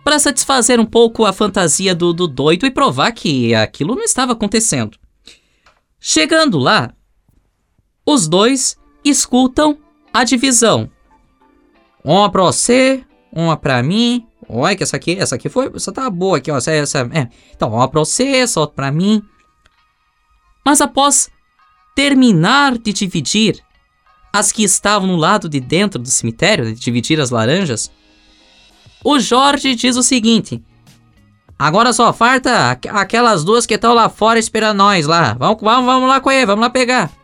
para 0.03 0.19
satisfazer 0.19 0.81
um 0.81 0.87
pouco 0.87 1.25
a 1.25 1.33
fantasia 1.33 1.95
do, 1.95 2.13
do 2.13 2.27
doido 2.27 2.67
e 2.67 2.71
provar 2.73 3.13
que 3.13 3.55
aquilo 3.55 3.95
não 3.95 4.03
estava 4.03 4.33
acontecendo. 4.33 4.99
Chegando 6.01 6.59
lá, 6.59 6.93
os 8.13 8.29
dois 8.29 8.77
escutam 9.05 9.79
a 10.13 10.25
divisão. 10.25 10.91
Uma 12.05 12.31
pra 12.31 12.43
você, 12.43 13.05
uma 13.33 13.57
pra 13.57 13.83
mim. 13.83 14.27
Olha 14.49 14.75
que 14.75 14.83
essa 14.83 14.97
aqui, 14.97 15.17
essa 15.19 15.37
aqui 15.37 15.49
foi, 15.49 15.71
essa 15.75 15.93
tá 15.93 16.09
boa 16.11 16.39
aqui, 16.39 16.51
ó. 16.51 16.57
Essa, 16.57 16.73
essa, 16.73 16.99
é. 17.13 17.29
Então, 17.55 17.73
uma 17.73 17.89
pra 17.89 18.01
você, 18.01 18.25
essa 18.25 18.59
outra 18.61 18.75
pra 18.75 18.93
mim. 18.93 19.23
Mas 20.65 20.81
após 20.81 21.31
terminar 21.95 22.77
de 22.77 22.93
dividir 22.93 23.63
as 24.33 24.51
que 24.53 24.65
estavam 24.65 25.07
no 25.07 25.17
lado 25.17 25.49
de 25.49 25.61
dentro 25.61 26.01
do 26.01 26.09
cemitério, 26.09 26.67
de 26.67 26.81
dividir 26.81 27.21
as 27.21 27.31
laranjas, 27.31 27.91
o 29.05 29.19
Jorge 29.19 29.75
diz 29.75 29.97
o 29.97 30.03
seguinte: 30.03 30.63
Agora 31.59 31.93
só 31.93 32.13
falta 32.13 32.71
aquelas 32.71 33.45
duas 33.45 33.67
que 33.67 33.75
estão 33.75 33.95
lá 33.95 34.09
fora 34.09 34.39
esperando 34.39 34.79
nós 34.79 35.07
lá. 35.07 35.35
Vamos, 35.35 35.59
vamos, 35.61 35.85
vamos 35.85 36.09
lá 36.09 36.35
ele, 36.35 36.47
vamos 36.47 36.63
lá 36.63 36.71
pegar. 36.71 37.20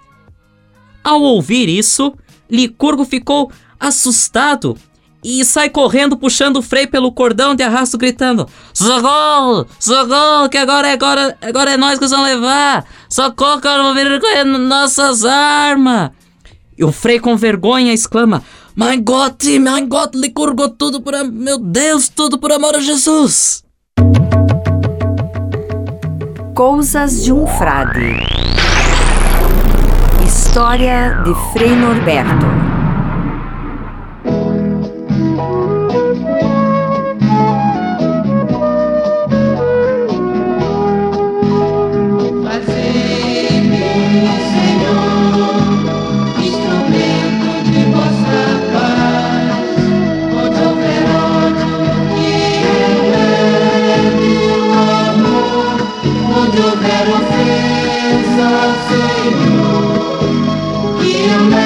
Ao 1.07 1.23
ouvir 1.23 1.69
isso, 1.69 2.13
Licurgo 2.51 3.05
ficou 3.05 3.53
assustado 3.79 4.77
e 5.23 5.45
sai 5.45 5.71
correndo 5.71 6.17
puxando 6.17 6.57
o 6.57 6.63
freio 6.63 6.91
pelo 6.91 7.13
cordão 7.13 7.55
de 7.55 7.63
arrasto 7.63 7.97
gritando: 7.97 8.49
Socorro! 8.75 9.69
Socorro! 9.79 10.49
Que 10.49 10.59
agora 10.59 10.89
é 10.89 10.93
agora, 10.95 11.39
agora 11.41 11.71
é 11.71 11.77
nós 11.77 12.01
que 12.01 12.09
vamos 12.09 12.27
levar! 12.27 12.85
Socorro 13.09 13.61
que 13.61 13.69
eu 13.69 13.79
não 13.79 13.85
vou 13.85 13.95
ver 13.95 14.45
nossas 14.45 15.25
armas! 15.25 16.11
E 16.77 16.85
o 16.85 16.91
Frei 16.91 17.21
com 17.21 17.37
vergonha 17.37 17.95
exclama: 17.95 18.43
Mein 18.75 19.01
Gott, 19.01 19.61
mein 19.61 19.87
Gott, 19.87 20.19
Licurgo, 20.19 20.71
tudo 20.71 21.01
por 21.01 21.15
meu 21.23 21.57
Deus, 21.61 22.09
tudo 22.09 22.37
por 22.37 22.51
amor 22.51 22.75
a 22.75 22.81
Jesus! 22.81 23.63
Coisas 26.53 27.23
de 27.23 27.33
um 27.33 27.47
Frade. 27.47 28.66
História 30.57 31.21
de 31.23 31.35
Frei 31.53 31.69
Norberto. 31.69 32.66
Que 61.27 61.66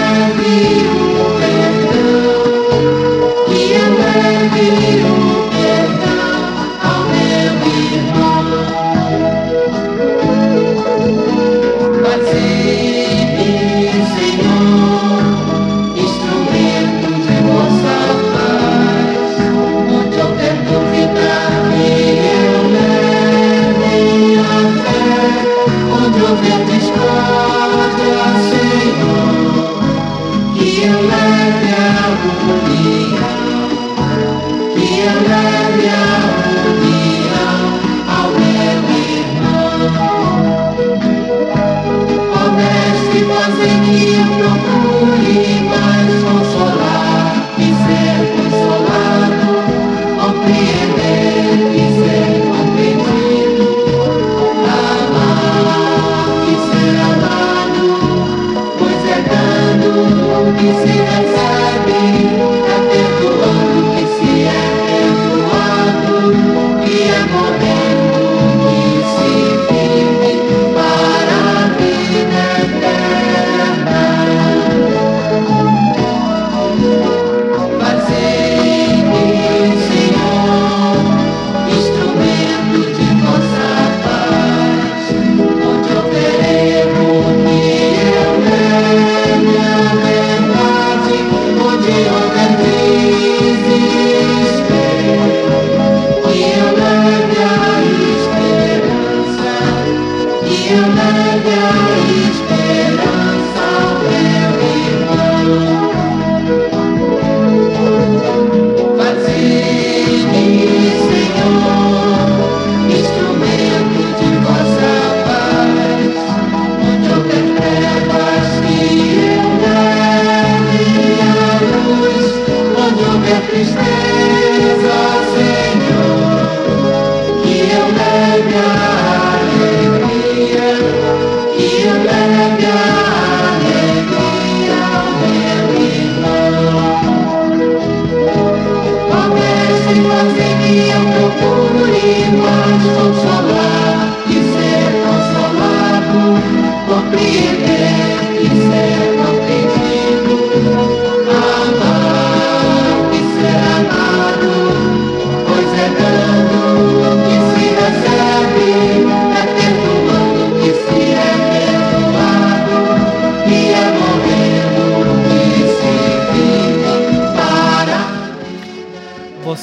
tristeza. 123.61 124.10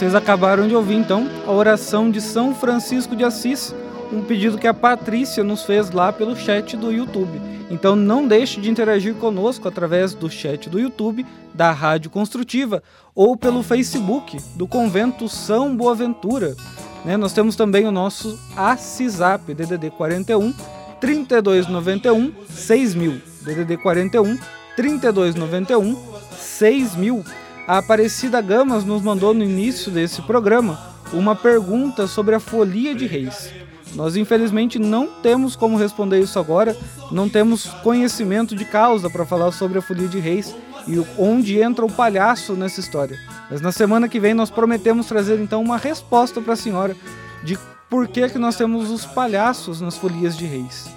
Vocês 0.08 0.16
acabaram 0.16 0.70
de 0.70 0.74
ouvir 0.74 0.96
então 0.96 1.28
a 1.46 1.52
oração 1.52 2.10
de 2.10 2.22
São 2.22 2.56
Francisco 2.56 3.14
de 3.14 3.26
Assis, 3.26 3.76
um 4.10 4.22
pedido 4.22 4.58
que 4.58 4.66
a 4.66 4.74
Patrícia 4.74 5.44
nos 5.44 5.64
fez 5.64 5.92
lá 5.92 6.14
pelo 6.14 6.34
chat 6.34 6.78
do 6.78 6.94
YouTube. 6.94 7.42
Então 7.70 7.94
não 7.94 8.26
deixe 8.26 8.62
de 8.62 8.72
interagir 8.72 9.16
conosco 9.16 9.68
através 9.68 10.14
do 10.14 10.30
chat 10.30 10.70
do 10.70 10.80
YouTube 10.80 11.26
da 11.54 11.74
Rádio 11.74 12.10
Construtiva 12.10 12.82
ou 13.14 13.36
pelo 13.36 13.62
Facebook 13.62 14.38
do 14.56 14.66
Convento 14.66 15.28
São 15.28 15.76
Boaventura. 15.76 16.56
Né? 17.04 17.18
Nós 17.18 17.34
temos 17.34 17.58
também 17.58 17.86
o 17.86 17.92
nosso 17.92 18.40
ACISAP 18.56 19.54
DDD 19.54 19.90
41 19.90 20.54
3291 21.02 22.32
6000 22.48 23.22
DDD 23.42 23.76
41 23.76 24.40
3291 24.78 25.98
6000 26.32 27.26
a 27.68 27.80
Aparecida 27.80 28.40
Gamas 28.40 28.86
nos 28.86 29.02
mandou 29.02 29.34
no 29.34 29.44
início 29.44 29.92
desse 29.92 30.22
programa 30.22 30.80
uma 31.12 31.36
pergunta 31.36 32.08
sobre 32.08 32.34
a 32.34 32.40
folia 32.40 32.96
de 32.96 33.06
reis. 33.06 33.52
Nós 33.94 34.16
infelizmente 34.16 34.80
não 34.80 35.08
temos 35.22 35.54
como 35.56 35.78
responder 35.78 36.20
isso 36.22 36.40
agora, 36.40 36.78
não 37.12 37.28
temos 37.28 37.66
conhecimento 37.66 38.56
de 38.56 38.64
causa 38.64 39.10
para 39.10 39.26
falar 39.26 39.52
sobre 39.52 39.80
a 39.80 39.82
folia 39.82 40.08
de 40.08 40.18
reis 40.18 40.56
e 40.88 40.98
onde 41.18 41.60
entra 41.60 41.86
o 41.86 41.92
palhaço 41.92 42.54
nessa 42.54 42.80
história. 42.80 43.20
Mas 43.52 43.60
na 43.60 43.74
semana 43.74 44.08
que 44.08 44.20
vem 44.20 44.34
nós 44.34 44.50
prometemos 44.50 45.06
trazer 45.06 45.38
então 45.38 45.62
uma 45.62 45.78
resposta 45.78 46.40
para 46.40 46.54
a 46.54 46.58
senhora 46.58 46.96
de 47.44 47.60
por 47.90 48.08
que 48.08 48.30
que 48.30 48.38
nós 48.38 48.56
temos 48.56 48.90
os 48.90 49.06
palhaços 49.06 49.82
nas 49.82 49.98
folias 49.98 50.38
de 50.38 50.46
reis. 50.46 50.90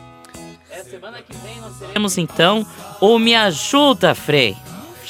Temos 1.92 2.16
então 2.16 2.64
o 3.00 3.18
Me 3.18 3.34
Ajuda 3.34 4.14
Frei. 4.14 4.56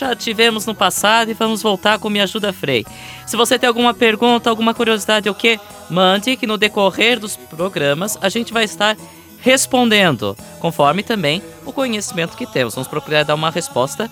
Já 0.01 0.16
tivemos 0.16 0.64
no 0.64 0.74
passado 0.74 1.30
e 1.30 1.34
vamos 1.34 1.61
voltar 1.61 1.98
com 1.98 2.09
Me 2.09 2.22
Ajuda 2.22 2.55
Frei. 2.55 2.86
Se 3.26 3.36
você 3.36 3.59
tem 3.59 3.68
alguma 3.68 3.92
pergunta, 3.92 4.48
alguma 4.48 4.72
curiosidade 4.72 5.28
ou 5.28 5.34
que, 5.34 5.61
mande 5.90 6.38
que 6.38 6.46
no 6.46 6.57
decorrer 6.57 7.20
dos 7.20 7.36
programas 7.36 8.16
a 8.22 8.30
gente 8.30 8.51
vai 8.51 8.64
estar 8.64 8.96
respondendo, 9.40 10.34
conforme 10.59 11.03
também 11.03 11.42
o 11.66 11.72
conhecimento 11.72 12.34
que 12.34 12.46
temos. 12.46 12.74
Vamos 12.74 12.88
procurar 12.88 13.24
dar 13.24 13.34
uma 13.34 13.51
resposta 13.51 14.11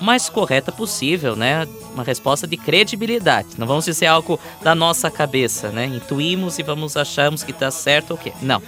mais 0.00 0.30
correta 0.30 0.72
possível, 0.72 1.36
né? 1.36 1.68
Uma 1.92 2.04
resposta 2.04 2.46
de 2.46 2.56
credibilidade. 2.56 3.48
Não 3.58 3.66
vamos 3.66 3.84
dizer 3.84 4.06
algo 4.06 4.40
da 4.62 4.74
nossa 4.74 5.10
cabeça, 5.10 5.68
né? 5.68 5.84
Intuímos 5.84 6.58
e 6.58 6.62
vamos 6.62 6.96
achamos 6.96 7.42
que 7.42 7.50
está 7.50 7.70
certo 7.70 8.12
ou 8.12 8.16
o 8.16 8.18
quê? 8.18 8.32
Não. 8.40 8.62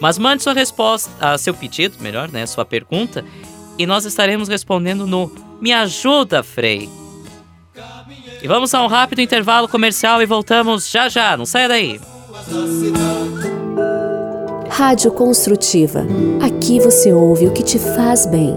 Mas 0.00 0.16
mande 0.16 0.42
sua 0.42 0.54
resposta, 0.54 1.10
ah, 1.20 1.36
seu 1.36 1.52
pedido, 1.52 1.98
melhor, 2.00 2.30
né? 2.30 2.46
Sua 2.46 2.64
pergunta, 2.64 3.22
e 3.78 3.84
nós 3.84 4.06
estaremos 4.06 4.48
respondendo 4.48 5.06
no 5.06 5.47
Me 5.60 5.72
Ajuda, 5.72 6.42
Frei. 6.42 6.88
E 8.40 8.46
vamos 8.46 8.72
a 8.72 8.82
um 8.82 8.86
rápido 8.86 9.20
intervalo 9.20 9.68
comercial 9.68 10.22
e 10.22 10.26
voltamos 10.26 10.88
já 10.88 11.08
já. 11.08 11.36
Não 11.36 11.44
saia 11.44 11.68
daí. 11.68 12.00
Rádio 14.70 15.10
Construtiva. 15.10 16.06
Aqui 16.40 16.78
você 16.78 17.12
ouve 17.12 17.46
o 17.46 17.52
que 17.52 17.64
te 17.64 17.78
faz 17.78 18.26
bem. 18.26 18.56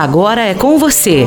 Agora 0.00 0.42
é 0.42 0.54
com 0.54 0.78
você, 0.78 1.26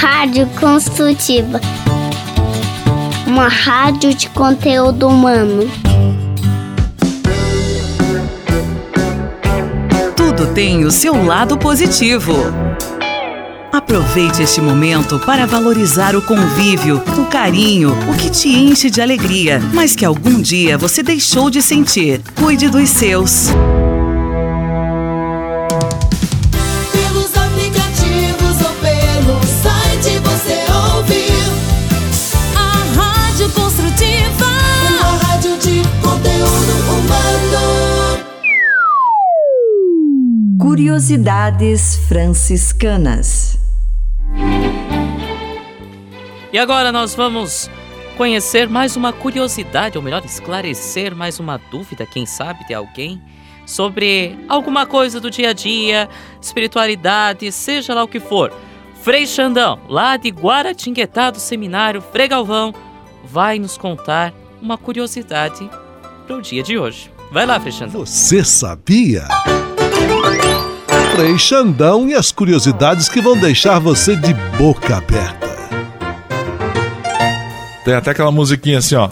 Rádio 0.00 0.46
Construtiva. 0.58 1.60
Uma 3.26 3.48
rádio 3.48 4.14
de 4.14 4.30
conteúdo 4.30 5.06
humano. 5.08 5.70
Tudo 10.16 10.46
tem 10.54 10.86
o 10.86 10.90
seu 10.90 11.22
lado 11.26 11.58
positivo. 11.58 12.32
Aproveite 13.70 14.42
este 14.42 14.62
momento 14.62 15.18
para 15.18 15.44
valorizar 15.46 16.16
o 16.16 16.22
convívio, 16.22 17.02
o 17.18 17.26
carinho, 17.26 17.94
o 18.10 18.16
que 18.16 18.30
te 18.30 18.48
enche 18.48 18.88
de 18.88 19.02
alegria, 19.02 19.60
mas 19.74 19.94
que 19.94 20.06
algum 20.06 20.40
dia 20.40 20.78
você 20.78 21.02
deixou 21.02 21.50
de 21.50 21.60
sentir. 21.60 22.22
Cuide 22.34 22.70
dos 22.70 22.88
seus. 22.88 23.48
Curiosidades 41.02 41.96
franciscanas. 42.06 43.58
E 46.52 46.56
agora 46.56 46.92
nós 46.92 47.12
vamos 47.12 47.68
conhecer 48.16 48.68
mais 48.68 48.94
uma 48.94 49.12
curiosidade, 49.12 49.98
ou 49.98 50.04
melhor, 50.04 50.24
esclarecer 50.24 51.12
mais 51.16 51.40
uma 51.40 51.58
dúvida, 51.58 52.06
quem 52.06 52.24
sabe, 52.24 52.64
de 52.68 52.72
alguém, 52.72 53.20
sobre 53.66 54.38
alguma 54.48 54.86
coisa 54.86 55.18
do 55.18 55.28
dia 55.28 55.50
a 55.50 55.52
dia, 55.52 56.08
espiritualidade, 56.40 57.50
seja 57.50 57.94
lá 57.94 58.04
o 58.04 58.08
que 58.08 58.20
for. 58.20 58.52
Frei 59.02 59.26
Xandão, 59.26 59.80
lá 59.88 60.16
de 60.16 60.28
Guaratinguetá 60.28 61.32
do 61.32 61.40
Seminário 61.40 62.00
Frei 62.00 62.28
Galvão, 62.28 62.72
vai 63.24 63.58
nos 63.58 63.76
contar 63.76 64.32
uma 64.62 64.78
curiosidade 64.78 65.68
para 66.28 66.36
o 66.36 66.40
dia 66.40 66.62
de 66.62 66.78
hoje. 66.78 67.10
Vai 67.32 67.44
lá, 67.44 67.58
Frei 67.58 67.72
Xandão. 67.72 68.06
Você 68.06 68.44
sabia? 68.44 69.26
Frei 71.14 71.38
Xandão 71.38 72.08
e 72.08 72.14
as 72.14 72.32
curiosidades 72.32 73.06
que 73.06 73.20
vão 73.20 73.36
deixar 73.36 73.78
você 73.78 74.16
de 74.16 74.32
boca 74.56 74.96
aberta. 74.96 75.52
Tem 77.84 77.92
até 77.92 78.12
aquela 78.12 78.32
musiquinha 78.32 78.78
assim, 78.78 78.94
ó. 78.94 79.10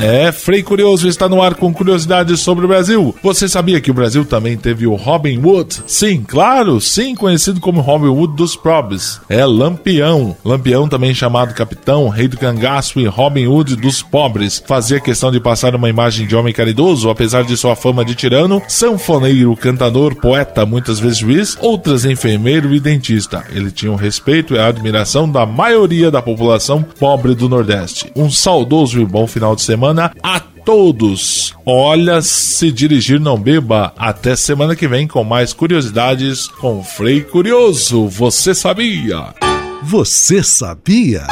É, 0.00 0.30
Frei 0.30 0.62
Curioso 0.62 1.08
está 1.08 1.28
no 1.28 1.42
ar 1.42 1.56
com 1.56 1.74
curiosidades 1.74 2.38
sobre 2.38 2.64
o 2.64 2.68
Brasil. 2.68 3.14
Você 3.20 3.48
sabia 3.48 3.80
que 3.80 3.90
o 3.90 3.94
Brasil 3.94 4.24
também 4.24 4.56
teve 4.56 4.86
o 4.86 4.94
Robin 4.94 5.38
Hood? 5.44 5.82
Sim, 5.88 6.24
claro, 6.26 6.80
sim, 6.80 7.16
conhecido 7.16 7.60
como 7.60 7.80
Robin 7.80 8.06
Hood 8.06 8.36
dos 8.36 8.54
pobres. 8.54 9.20
É 9.28 9.44
Lampião. 9.44 10.36
Lampião, 10.44 10.88
também 10.88 11.12
chamado 11.12 11.52
capitão, 11.52 12.08
rei 12.08 12.28
do 12.28 12.38
cangaço 12.38 13.00
e 13.00 13.06
Robin 13.06 13.48
Hood 13.48 13.74
dos 13.74 14.00
pobres. 14.00 14.62
Fazia 14.64 15.00
questão 15.00 15.32
de 15.32 15.40
passar 15.40 15.74
uma 15.74 15.88
imagem 15.88 16.28
de 16.28 16.36
homem 16.36 16.54
caridoso, 16.54 17.10
apesar 17.10 17.42
de 17.42 17.56
sua 17.56 17.74
fama 17.74 18.04
de 18.04 18.14
tirano, 18.14 18.62
sanfoneiro, 18.68 19.56
cantador, 19.56 20.14
poeta, 20.14 20.64
muitas 20.64 21.00
vezes 21.00 21.18
juiz, 21.18 21.58
outras 21.60 22.04
enfermeiro 22.04 22.72
e 22.72 22.78
dentista. 22.78 23.44
Ele 23.50 23.72
tinha 23.72 23.90
o 23.90 23.96
respeito 23.96 24.54
e 24.54 24.58
a 24.60 24.68
admiração 24.68 25.28
da 25.28 25.44
maioria 25.44 26.08
da 26.08 26.22
população 26.22 26.84
pobre 27.00 27.34
do 27.34 27.48
Nordeste. 27.48 28.12
Um 28.14 28.30
saudoso 28.30 29.00
e 29.00 29.04
bom 29.04 29.26
final 29.26 29.56
de 29.56 29.62
semana 29.62 29.87
a 30.22 30.40
todos. 30.40 31.54
Olha, 31.64 32.20
se 32.20 32.70
dirigir 32.70 33.18
não 33.18 33.38
beba. 33.38 33.92
Até 33.96 34.36
semana 34.36 34.76
que 34.76 34.86
vem 34.86 35.06
com 35.06 35.24
mais 35.24 35.52
curiosidades 35.52 36.46
com 36.46 36.82
Frei 36.82 37.22
Curioso. 37.22 38.06
Você 38.08 38.54
sabia? 38.54 39.34
Você 39.82 40.42
sabia? 40.42 41.26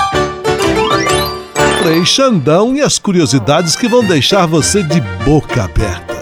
Frei 1.83 2.05
Xandão 2.05 2.75
e 2.75 2.81
as 2.81 2.99
curiosidades 2.99 3.77
que 3.77 3.89
vão 3.89 4.05
deixar 4.05 4.47
você 4.47 4.83
de 4.83 5.01
boca 5.25 5.65
aberta. 5.65 6.17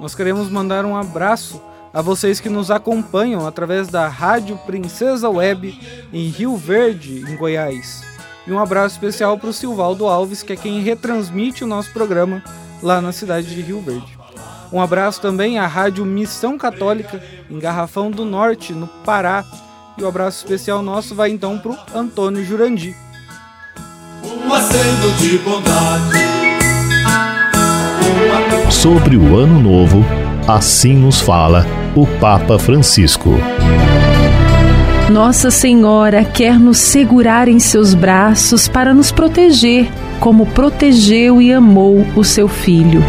Nós 0.00 0.14
queremos 0.14 0.48
mandar 0.48 0.84
um 0.84 0.96
abraço 0.96 1.60
a 1.92 2.00
vocês 2.00 2.38
que 2.38 2.48
nos 2.48 2.70
acompanham 2.70 3.46
através 3.46 3.88
da 3.88 4.08
Rádio 4.08 4.56
Princesa 4.58 5.28
Web 5.28 5.78
em 6.12 6.28
Rio 6.28 6.56
Verde, 6.56 7.24
em 7.28 7.36
Goiás. 7.36 8.02
E 8.46 8.52
um 8.52 8.58
abraço 8.58 8.94
especial 8.94 9.36
para 9.38 9.50
o 9.50 9.52
Silvaldo 9.52 10.06
Alves, 10.06 10.42
que 10.42 10.52
é 10.52 10.56
quem 10.56 10.80
retransmite 10.80 11.64
o 11.64 11.66
nosso 11.66 11.92
programa 11.92 12.42
lá 12.82 13.00
na 13.00 13.12
cidade 13.12 13.54
de 13.54 13.60
Rio 13.60 13.80
Verde. 13.80 14.18
Um 14.72 14.80
abraço 14.80 15.20
também 15.20 15.58
à 15.58 15.66
Rádio 15.66 16.04
Missão 16.04 16.56
Católica, 16.56 17.22
em 17.50 17.58
Garrafão 17.58 18.10
do 18.10 18.24
Norte, 18.24 18.72
no 18.72 18.86
Pará. 18.86 19.44
E 19.98 20.02
o 20.02 20.08
abraço 20.08 20.38
especial 20.38 20.80
nosso 20.80 21.14
vai 21.14 21.30
então 21.30 21.58
para 21.58 21.72
o 21.72 21.78
Antônio 21.94 22.44
Jurandi. 22.44 22.94
Um 24.24 24.54
aceno 24.54 25.12
de 25.18 25.38
bondade. 25.38 26.20
Sobre 28.70 29.16
o 29.16 29.36
Ano 29.36 29.60
Novo, 29.60 30.04
assim 30.48 30.94
nos 30.94 31.20
fala 31.20 31.66
o 31.94 32.06
Papa 32.06 32.58
Francisco. 32.58 33.30
Nossa 35.10 35.50
Senhora 35.50 36.24
quer 36.24 36.58
nos 36.58 36.78
segurar 36.78 37.48
em 37.48 37.58
seus 37.58 37.94
braços 37.94 38.68
para 38.68 38.94
nos 38.94 39.10
proteger, 39.10 39.90
como 40.20 40.46
protegeu 40.46 41.42
e 41.42 41.52
amou 41.52 42.06
o 42.14 42.22
seu 42.22 42.46
filho. 42.46 43.02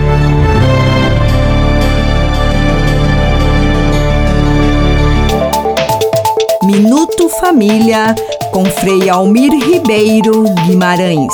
Minuto 6.63 7.29
Família 7.29 8.15
com 8.51 8.65
Frei 8.65 9.09
Almir 9.09 9.51
Ribeiro 9.51 10.43
Guimarães. 10.65 11.33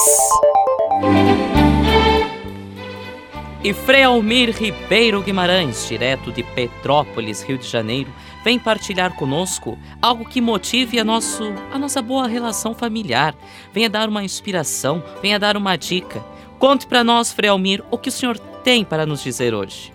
E 3.68 3.74
Frei 3.74 4.04
Almir 4.04 4.56
Ribeiro 4.58 5.22
Guimarães, 5.22 5.90
direto 5.90 6.32
de 6.32 6.42
Petrópolis, 6.42 7.44
Rio 7.44 7.58
de 7.58 7.68
Janeiro, 7.68 8.10
vem 8.42 8.58
partilhar 8.58 9.14
conosco 9.14 9.78
algo 10.02 10.24
que 10.24 10.40
motive 10.40 10.98
a, 10.98 11.04
nosso, 11.04 11.54
a 11.70 11.78
nossa 11.78 12.02
boa 12.02 12.30
relação 12.30 12.74
familiar. 12.74 13.36
Venha 13.74 13.90
dar 13.90 14.08
uma 14.08 14.24
inspiração, 14.24 15.04
venha 15.22 15.38
dar 15.38 15.58
uma 15.58 15.76
dica. 15.76 16.24
Conte 16.58 16.88
para 16.88 17.04
nós, 17.04 17.34
Frei 17.34 17.50
Almir, 17.50 17.84
o 17.92 17.98
que 17.98 18.08
o 18.08 18.12
senhor 18.12 18.40
tem 18.40 18.86
para 18.86 19.06
nos 19.06 19.22
dizer 19.22 19.54
hoje. 19.54 19.92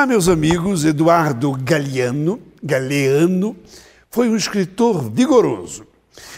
Olá, 0.00 0.06
meus 0.06 0.30
amigos. 0.30 0.86
Eduardo 0.86 1.52
Galeano, 1.62 2.40
Galeano 2.62 3.54
foi 4.10 4.30
um 4.30 4.34
escritor 4.34 5.10
vigoroso. 5.12 5.86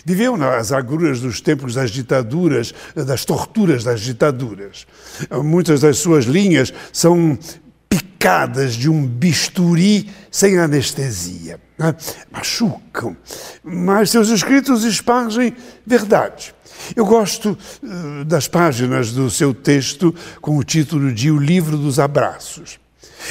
Viveu 0.04 0.36
nas 0.36 0.72
agruras 0.72 1.20
dos 1.20 1.40
tempos 1.40 1.74
das 1.74 1.92
ditaduras, 1.92 2.74
das 2.92 3.24
torturas 3.24 3.84
das 3.84 4.00
ditaduras. 4.00 4.84
Muitas 5.44 5.80
das 5.80 5.98
suas 5.98 6.24
linhas 6.24 6.74
são 6.92 7.38
picadas 7.88 8.74
de 8.74 8.90
um 8.90 9.06
bisturi 9.06 10.10
sem 10.28 10.58
anestesia. 10.58 11.60
Né? 11.78 11.94
Machucam. 12.32 13.16
Mas 13.62 14.10
seus 14.10 14.28
escritos 14.30 14.82
espargem 14.82 15.54
verdade. 15.86 16.52
Eu 16.96 17.06
gosto 17.06 17.56
uh, 17.80 18.24
das 18.24 18.48
páginas 18.48 19.12
do 19.12 19.30
seu 19.30 19.54
texto 19.54 20.12
com 20.40 20.58
o 20.58 20.64
título 20.64 21.12
de 21.12 21.30
O 21.30 21.38
Livro 21.38 21.78
dos 21.78 22.00
Abraços. 22.00 22.81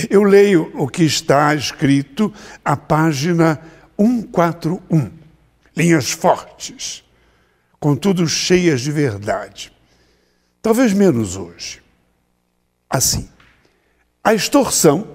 Eu 0.10 0.24
leio 0.24 0.72
o 0.76 0.88
que 0.88 1.04
está 1.04 1.54
escrito 1.56 2.34
à 2.64 2.76
página 2.76 3.62
141. 3.98 5.12
Linhas 5.76 6.12
fortes, 6.12 7.04
contudo 7.80 8.28
cheias 8.28 8.82
de 8.82 8.92
verdade. 8.92 9.72
Talvez 10.62 10.94
menos 10.94 11.36
hoje. 11.36 11.82
Assim, 12.90 13.30
a 14.24 14.34
extorsão, 14.34 15.08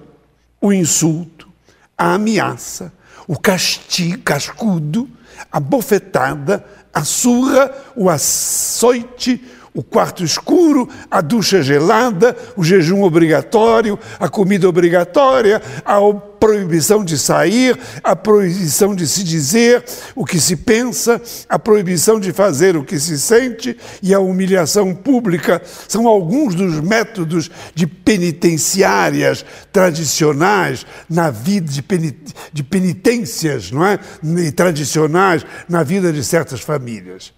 o 0.60 0.72
insulto, 0.72 1.48
a 1.96 2.14
ameaça, 2.14 2.92
o 3.28 3.38
castigo, 3.38 4.22
cascudo, 4.22 5.08
a 5.50 5.60
bofetada, 5.60 6.64
a 6.92 7.04
surra, 7.04 7.74
o 7.94 8.08
açoite, 8.08 9.44
o 9.76 9.82
quarto 9.82 10.24
escuro, 10.24 10.88
a 11.10 11.20
ducha 11.20 11.62
gelada, 11.62 12.34
o 12.56 12.64
jejum 12.64 13.02
obrigatório, 13.02 13.98
a 14.18 14.26
comida 14.26 14.66
obrigatória, 14.66 15.60
a 15.84 16.00
proibição 16.14 17.04
de 17.04 17.18
sair, 17.18 17.78
a 18.02 18.16
proibição 18.16 18.94
de 18.94 19.06
se 19.06 19.22
dizer 19.22 19.84
o 20.14 20.24
que 20.24 20.40
se 20.40 20.56
pensa, 20.56 21.20
a 21.46 21.58
proibição 21.58 22.18
de 22.18 22.32
fazer 22.32 22.74
o 22.74 22.84
que 22.84 22.98
se 22.98 23.18
sente 23.18 23.76
e 24.02 24.14
a 24.14 24.18
humilhação 24.18 24.94
pública 24.94 25.60
são 25.86 26.08
alguns 26.08 26.54
dos 26.54 26.80
métodos 26.80 27.50
de 27.74 27.86
penitenciárias 27.86 29.44
tradicionais 29.70 30.86
na 31.08 31.30
vida 31.30 31.70
de, 31.70 31.82
penit 31.82 32.34
de 32.50 32.62
penitências, 32.62 33.70
não 33.70 33.84
é? 33.84 33.98
E 34.24 34.50
tradicionais 34.52 35.44
na 35.68 35.82
vida 35.82 36.10
de 36.10 36.24
certas 36.24 36.62
famílias. 36.62 37.34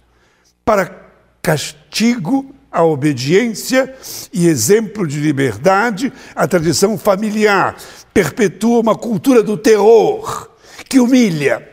Para 0.63 1.08
castigo 1.41 2.53
à 2.71 2.83
obediência 2.83 3.93
e 4.31 4.47
exemplo 4.47 5.07
de 5.07 5.19
liberdade, 5.19 6.13
a 6.35 6.47
tradição 6.47 6.97
familiar 6.97 7.75
perpetua 8.13 8.79
uma 8.79 8.95
cultura 8.95 9.41
do 9.41 9.57
terror 9.57 10.49
que 10.87 10.99
humilha. 10.99 11.67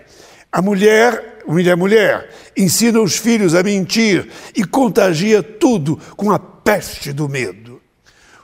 A 0.50 0.62
mulher 0.62 1.36
humilha 1.46 1.74
a 1.74 1.76
mulher, 1.76 2.28
ensina 2.56 3.00
os 3.00 3.16
filhos 3.16 3.54
a 3.54 3.62
mentir 3.62 4.28
e 4.54 4.64
contagia 4.64 5.42
tudo 5.42 5.98
com 6.16 6.30
a 6.30 6.38
peste 6.38 7.12
do 7.12 7.28
medo. 7.28 7.80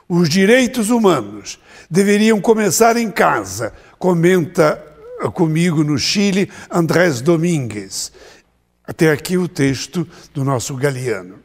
Os 0.07 0.29
direitos 0.29 0.89
humanos 0.89 1.59
deveriam 1.89 2.39
começar 2.39 2.95
em 2.97 3.11
casa, 3.11 3.73
comenta 3.99 4.81
comigo 5.33 5.83
no 5.83 5.97
Chile 5.97 6.49
Andrés 6.69 7.21
Domingues. 7.21 8.11
Até 8.85 9.11
aqui 9.11 9.37
o 9.37 9.47
texto 9.47 10.07
do 10.33 10.43
nosso 10.43 10.75
Galeano. 10.75 11.39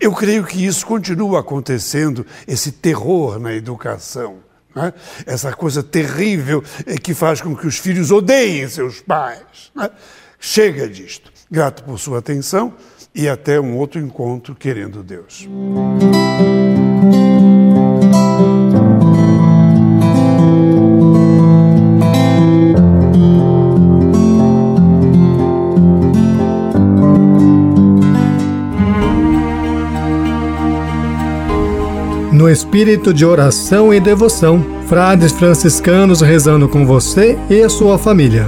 Eu 0.00 0.12
creio 0.12 0.44
que 0.44 0.64
isso 0.64 0.86
continua 0.86 1.40
acontecendo, 1.40 2.24
esse 2.46 2.70
terror 2.70 3.38
na 3.38 3.52
educação. 3.52 4.38
Né? 4.74 4.92
Essa 5.26 5.52
coisa 5.52 5.82
terrível 5.82 6.62
que 7.02 7.14
faz 7.14 7.40
com 7.40 7.56
que 7.56 7.66
os 7.66 7.78
filhos 7.78 8.10
odeiem 8.10 8.68
seus 8.68 9.00
pais. 9.00 9.72
Né? 9.74 9.90
Chega 10.38 10.88
disto. 10.88 11.32
Grato 11.50 11.84
por 11.84 11.98
sua 11.98 12.18
atenção 12.18 12.74
e 13.14 13.28
até 13.28 13.60
um 13.60 13.76
outro 13.76 14.00
encontro, 14.00 14.54
querendo 14.54 15.02
Deus. 15.02 15.46
espírito 32.52 33.14
de 33.14 33.24
oração 33.24 33.94
e 33.94 33.98
devoção. 33.98 34.62
Frades 34.86 35.32
franciscanos 35.32 36.20
rezando 36.20 36.68
com 36.68 36.84
você 36.86 37.38
e 37.48 37.62
a 37.62 37.68
sua 37.68 37.96
família. 37.96 38.46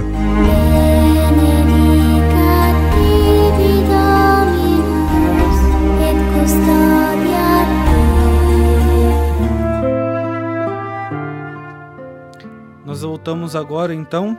Nós 12.85 13.01
voltamos 13.01 13.55
agora 13.55 13.93
então 13.93 14.37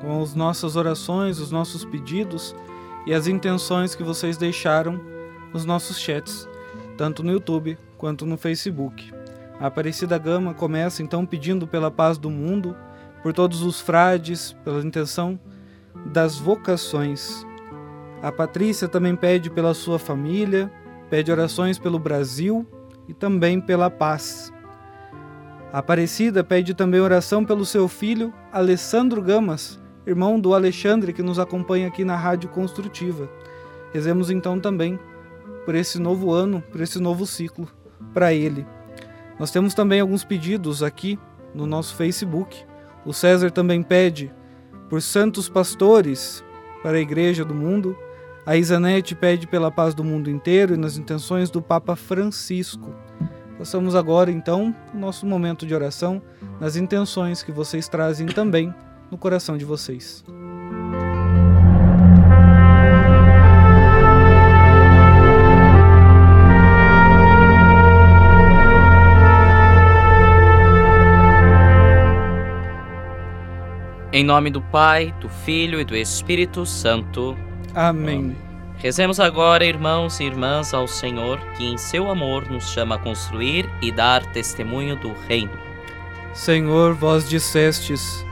com 0.00 0.22
as 0.22 0.34
nossas 0.34 0.74
orações, 0.74 1.38
os 1.38 1.50
nossos 1.50 1.84
pedidos 1.84 2.56
e 3.06 3.12
as 3.12 3.26
intenções 3.26 3.94
que 3.94 4.02
vocês 4.02 4.38
deixaram 4.38 4.98
nos 5.52 5.66
nossos 5.66 5.98
chats, 5.98 6.48
tanto 6.96 7.22
no 7.22 7.30
YouTube 7.30 7.78
quanto 7.96 8.26
no 8.26 8.36
Facebook. 8.36 9.12
A 9.58 9.66
Aparecida 9.66 10.18
Gama 10.18 10.52
começa 10.52 11.02
então 11.02 11.24
pedindo 11.24 11.66
pela 11.66 11.90
paz 11.90 12.18
do 12.18 12.28
mundo, 12.28 12.76
por 13.22 13.32
todos 13.32 13.62
os 13.62 13.80
frades, 13.80 14.52
pela 14.64 14.82
intenção 14.82 15.40
das 16.12 16.36
vocações. 16.36 17.44
A 18.22 18.30
Patrícia 18.30 18.86
também 18.86 19.16
pede 19.16 19.50
pela 19.50 19.72
sua 19.72 19.98
família, 19.98 20.70
pede 21.08 21.32
orações 21.32 21.78
pelo 21.78 21.98
Brasil 21.98 22.66
e 23.08 23.14
também 23.14 23.60
pela 23.60 23.90
paz. 23.90 24.52
A 25.72 25.78
Aparecida 25.78 26.44
pede 26.44 26.74
também 26.74 27.00
oração 27.00 27.44
pelo 27.44 27.64
seu 27.64 27.88
filho 27.88 28.32
Alessandro 28.52 29.22
Gamas, 29.22 29.80
irmão 30.06 30.38
do 30.38 30.54
Alexandre 30.54 31.12
que 31.12 31.22
nos 31.22 31.38
acompanha 31.38 31.88
aqui 31.88 32.04
na 32.04 32.16
Rádio 32.16 32.50
Construtiva. 32.50 33.28
Rezemos 33.92 34.30
então 34.30 34.60
também 34.60 34.98
por 35.64 35.74
esse 35.74 35.98
novo 35.98 36.30
ano, 36.32 36.62
por 36.70 36.80
esse 36.80 37.00
novo 37.00 37.26
ciclo 37.26 37.68
para 38.12 38.32
ele. 38.32 38.66
Nós 39.38 39.50
temos 39.50 39.74
também 39.74 40.00
alguns 40.00 40.24
pedidos 40.24 40.82
aqui 40.82 41.18
no 41.54 41.66
nosso 41.66 41.94
Facebook. 41.94 42.64
O 43.04 43.12
César 43.12 43.50
também 43.50 43.82
pede 43.82 44.32
por 44.88 45.02
santos 45.02 45.48
pastores 45.48 46.44
para 46.82 46.98
a 46.98 47.00
Igreja 47.00 47.44
do 47.44 47.54
mundo. 47.54 47.96
A 48.44 48.56
Isanete 48.56 49.14
pede 49.14 49.46
pela 49.46 49.70
paz 49.70 49.94
do 49.94 50.04
mundo 50.04 50.30
inteiro 50.30 50.74
e 50.74 50.76
nas 50.76 50.96
intenções 50.96 51.50
do 51.50 51.60
Papa 51.60 51.96
Francisco. 51.96 52.94
Passamos 53.58 53.94
agora 53.94 54.30
então 54.30 54.74
o 54.94 54.96
nosso 54.96 55.26
momento 55.26 55.66
de 55.66 55.74
oração 55.74 56.22
nas 56.60 56.76
intenções 56.76 57.42
que 57.42 57.50
vocês 57.50 57.88
trazem 57.88 58.26
também 58.26 58.72
no 59.10 59.18
coração 59.18 59.56
de 59.56 59.64
vocês. 59.64 60.24
Em 74.16 74.24
nome 74.24 74.48
do 74.48 74.62
Pai, 74.62 75.14
do 75.20 75.28
Filho 75.28 75.78
e 75.78 75.84
do 75.84 75.94
Espírito 75.94 76.64
Santo. 76.64 77.36
Amém. 77.74 78.34
Rezemos 78.78 79.20
agora, 79.20 79.62
irmãos 79.62 80.20
e 80.20 80.24
irmãs, 80.24 80.72
ao 80.72 80.88
Senhor, 80.88 81.38
que 81.54 81.66
em 81.66 81.76
seu 81.76 82.10
amor 82.10 82.50
nos 82.50 82.70
chama 82.70 82.94
a 82.94 82.98
construir 82.98 83.68
e 83.82 83.92
dar 83.92 84.24
testemunho 84.32 84.96
do 84.96 85.12
Reino. 85.28 85.52
Senhor, 86.32 86.94
vós 86.94 87.28
dissestes: 87.28 88.24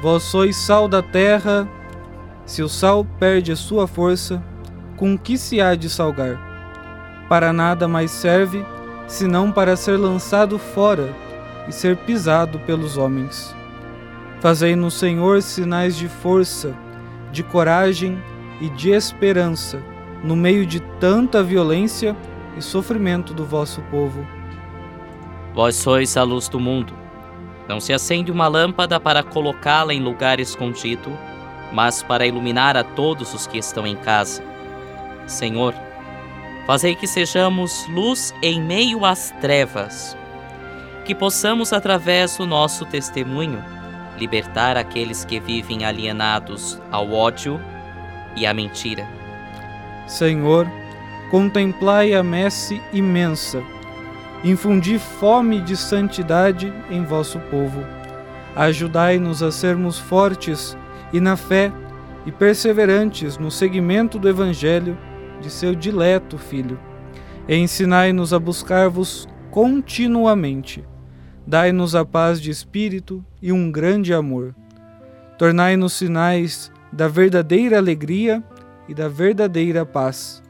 Vós 0.00 0.22
sois 0.22 0.54
sal 0.54 0.86
da 0.86 1.02
terra. 1.02 1.68
Se 2.46 2.62
o 2.62 2.68
sal 2.68 3.04
perde 3.18 3.50
a 3.50 3.56
sua 3.56 3.88
força, 3.88 4.40
com 4.96 5.18
que 5.18 5.36
se 5.36 5.60
há 5.60 5.74
de 5.74 5.90
salgar? 5.90 6.38
Para 7.28 7.52
nada 7.52 7.88
mais 7.88 8.12
serve, 8.12 8.64
senão 9.08 9.50
para 9.50 9.74
ser 9.74 9.96
lançado 9.96 10.60
fora 10.60 11.12
e 11.66 11.72
ser 11.72 11.96
pisado 11.96 12.60
pelos 12.60 12.96
homens. 12.96 13.52
Fazei 14.44 14.76
no 14.76 14.90
Senhor 14.90 15.40
sinais 15.40 15.96
de 15.96 16.06
força, 16.06 16.76
de 17.32 17.42
coragem 17.42 18.22
e 18.60 18.68
de 18.68 18.90
esperança, 18.90 19.82
no 20.22 20.36
meio 20.36 20.66
de 20.66 20.80
tanta 21.00 21.42
violência 21.42 22.14
e 22.54 22.60
sofrimento 22.60 23.32
do 23.32 23.46
vosso 23.46 23.80
povo. 23.90 24.22
Vós 25.54 25.76
sois 25.76 26.14
a 26.18 26.22
luz 26.22 26.46
do 26.46 26.60
mundo. 26.60 26.92
Não 27.66 27.80
se 27.80 27.94
acende 27.94 28.30
uma 28.30 28.46
lâmpada 28.46 29.00
para 29.00 29.22
colocá-la 29.22 29.94
em 29.94 30.02
lugar 30.02 30.38
escondido, 30.38 31.10
mas 31.72 32.02
para 32.02 32.26
iluminar 32.26 32.76
a 32.76 32.84
todos 32.84 33.32
os 33.32 33.46
que 33.46 33.56
estão 33.56 33.86
em 33.86 33.96
casa. 33.96 34.44
Senhor, 35.26 35.72
fazei 36.66 36.94
que 36.94 37.06
sejamos 37.06 37.86
luz 37.88 38.34
em 38.42 38.60
meio 38.60 39.06
às 39.06 39.30
trevas, 39.40 40.14
que 41.06 41.14
possamos, 41.14 41.72
através 41.72 42.36
do 42.36 42.44
nosso 42.44 42.84
testemunho, 42.84 43.64
libertar 44.18 44.76
aqueles 44.76 45.24
que 45.24 45.40
vivem 45.40 45.84
alienados 45.84 46.80
ao 46.90 47.12
ódio 47.12 47.60
e 48.36 48.46
à 48.46 48.54
mentira. 48.54 49.06
Senhor, 50.06 50.66
contemplai 51.30 52.14
a 52.14 52.22
messe 52.22 52.80
imensa, 52.92 53.62
infundi 54.44 54.98
fome 54.98 55.60
de 55.60 55.76
santidade 55.76 56.72
em 56.90 57.04
vosso 57.04 57.38
povo. 57.50 57.84
Ajudai-nos 58.54 59.42
a 59.42 59.50
sermos 59.50 59.98
fortes 59.98 60.76
e 61.12 61.20
na 61.20 61.36
fé 61.36 61.72
e 62.26 62.32
perseverantes 62.32 63.36
no 63.38 63.50
seguimento 63.50 64.18
do 64.18 64.28
Evangelho 64.28 64.96
de 65.40 65.50
seu 65.50 65.74
dileto 65.74 66.38
Filho. 66.38 66.78
Ensinai-nos 67.48 68.32
a 68.32 68.38
buscar-vos 68.38 69.28
continuamente. 69.50 70.84
Dai-nos 71.46 71.94
a 71.94 72.04
paz 72.04 72.40
de 72.40 72.50
espírito 72.50 73.24
e 73.42 73.52
um 73.52 73.70
grande 73.70 74.14
amor. 74.14 74.54
Tornai-nos 75.38 75.92
sinais 75.92 76.72
da 76.92 77.08
verdadeira 77.08 77.76
alegria 77.76 78.42
e 78.88 78.94
da 78.94 79.08
verdadeira 79.08 79.84
paz, 79.84 80.42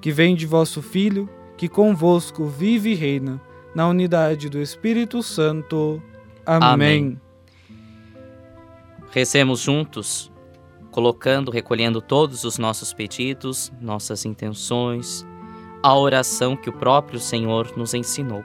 que 0.00 0.10
vem 0.10 0.34
de 0.34 0.46
vosso 0.46 0.82
Filho, 0.82 1.28
que 1.56 1.68
convosco 1.68 2.46
vive 2.46 2.90
e 2.90 2.94
reina, 2.94 3.40
na 3.74 3.86
unidade 3.88 4.48
do 4.48 4.60
Espírito 4.60 5.22
Santo. 5.22 6.02
Amém. 6.44 6.68
Amém. 6.72 7.20
Recemos 9.10 9.60
juntos, 9.60 10.30
colocando, 10.90 11.50
recolhendo 11.50 12.00
todos 12.00 12.44
os 12.44 12.58
nossos 12.58 12.92
pedidos, 12.92 13.72
nossas 13.80 14.24
intenções, 14.24 15.24
a 15.82 15.96
oração 15.96 16.56
que 16.56 16.68
o 16.68 16.72
próprio 16.72 17.18
Senhor 17.18 17.76
nos 17.76 17.94
ensinou. 17.94 18.44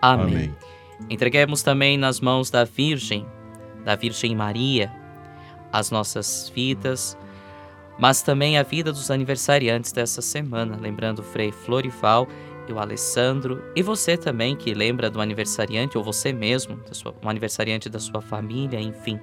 Amém. 0.00 0.54
Entreguemos 1.10 1.62
também 1.62 1.96
nas 1.98 2.20
mãos 2.20 2.50
da 2.50 2.64
Virgem, 2.64 3.26
da 3.84 3.94
Virgem 3.94 4.34
Maria, 4.34 4.90
as 5.72 5.90
nossas 5.90 6.50
vidas, 6.54 7.16
mas 7.98 8.22
também 8.22 8.58
a 8.58 8.62
vida 8.62 8.92
dos 8.92 9.10
aniversariantes 9.10 9.92
dessa 9.92 10.20
semana, 10.20 10.76
lembrando 10.80 11.20
o 11.20 11.22
Frei 11.22 11.52
Florival 11.52 12.26
e 12.68 12.72
o 12.72 12.78
Alessandro, 12.78 13.62
e 13.74 13.82
você 13.82 14.16
também 14.16 14.56
que 14.56 14.74
lembra 14.74 15.10
do 15.10 15.20
aniversariante, 15.20 15.96
ou 15.96 16.02
você 16.02 16.32
mesmo, 16.32 16.80
sua, 16.92 17.14
um 17.22 17.28
aniversariante 17.28 17.88
da 17.88 17.98
sua 17.98 18.20
família, 18.20 18.80
enfim. 18.80 19.20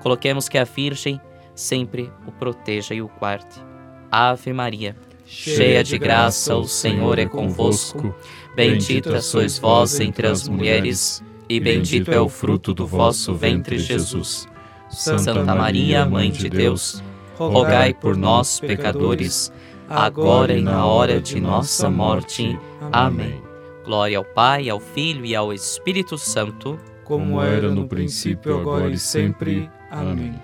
Coloquemos 0.00 0.48
que 0.48 0.58
a 0.58 0.64
Virgem 0.64 1.20
sempre 1.54 2.10
o 2.26 2.32
proteja 2.32 2.94
e 2.94 3.02
o 3.02 3.08
guarde. 3.08 3.62
Ave 4.10 4.52
Maria, 4.52 4.96
cheia 5.24 5.84
de 5.84 5.96
graça, 5.96 6.56
o 6.56 6.66
Senhor 6.66 7.18
é 7.18 7.26
convosco. 7.26 8.14
Bendita 8.54 9.20
sois 9.20 9.58
vós 9.58 9.98
entre 9.98 10.26
as 10.26 10.46
mulheres, 10.46 11.22
e 11.48 11.58
bendito 11.58 12.10
é 12.10 12.20
o 12.20 12.28
fruto 12.28 12.74
do 12.74 12.86
vosso 12.86 13.34
ventre, 13.34 13.78
Jesus. 13.78 14.46
Santa 14.90 15.42
Maria, 15.42 16.04
Mãe 16.04 16.30
de 16.30 16.50
Deus, 16.50 17.02
rogai 17.36 17.94
por 17.94 18.16
nós, 18.16 18.60
pecadores, 18.60 19.50
agora 19.88 20.52
e 20.52 20.62
na 20.62 20.84
hora 20.84 21.20
de 21.20 21.40
nossa 21.40 21.88
morte. 21.88 22.58
Amém. 22.92 23.42
Glória 23.84 24.18
ao 24.18 24.24
Pai, 24.24 24.68
ao 24.68 24.78
Filho 24.78 25.24
e 25.24 25.34
ao 25.34 25.52
Espírito 25.52 26.18
Santo, 26.18 26.78
como 27.04 27.42
era 27.42 27.70
no 27.70 27.88
princípio, 27.88 28.60
agora 28.60 28.90
e 28.90 28.98
sempre. 28.98 29.68
Amém. 29.90 30.34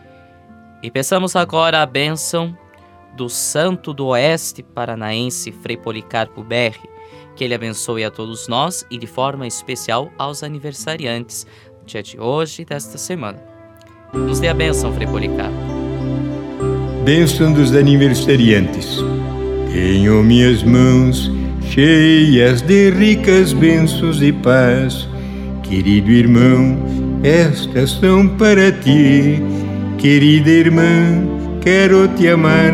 E 0.82 0.90
peçamos 0.90 1.36
agora 1.36 1.82
a 1.82 1.86
bênção 1.86 2.56
do 3.16 3.28
Santo 3.28 3.92
do 3.92 4.06
Oeste 4.06 4.62
Paranaense, 4.62 5.52
Frei 5.52 5.76
Policarpo 5.76 6.42
Berri, 6.42 6.88
que 7.38 7.44
ele 7.44 7.54
abençoe 7.54 8.02
a 8.02 8.10
todos 8.10 8.48
nós 8.48 8.84
e 8.90 8.98
de 8.98 9.06
forma 9.06 9.46
especial 9.46 10.12
aos 10.18 10.42
aniversariantes, 10.42 11.46
no 11.80 11.86
dia 11.86 12.02
de 12.02 12.18
hoje 12.18 12.62
e 12.62 12.64
desta 12.64 12.98
semana. 12.98 13.38
Nos 14.12 14.40
dê 14.40 14.48
a 14.48 14.54
bênção, 14.54 14.92
Frei 14.92 15.06
Policarpo. 15.06 15.54
Bênção 17.04 17.52
dos 17.52 17.72
aniversariantes. 17.76 18.98
Tenho 19.72 20.20
minhas 20.24 20.64
mãos 20.64 21.30
cheias 21.70 22.60
de 22.60 22.90
ricas 22.90 23.52
bênçãos 23.52 24.20
e 24.20 24.32
paz. 24.32 25.08
Querido 25.62 26.10
irmão, 26.10 26.76
estas 27.22 27.92
são 27.92 28.26
para 28.36 28.72
ti. 28.72 29.40
Querida 29.96 30.50
irmã, 30.50 31.22
quero 31.60 32.08
te 32.08 32.26
amar, 32.26 32.72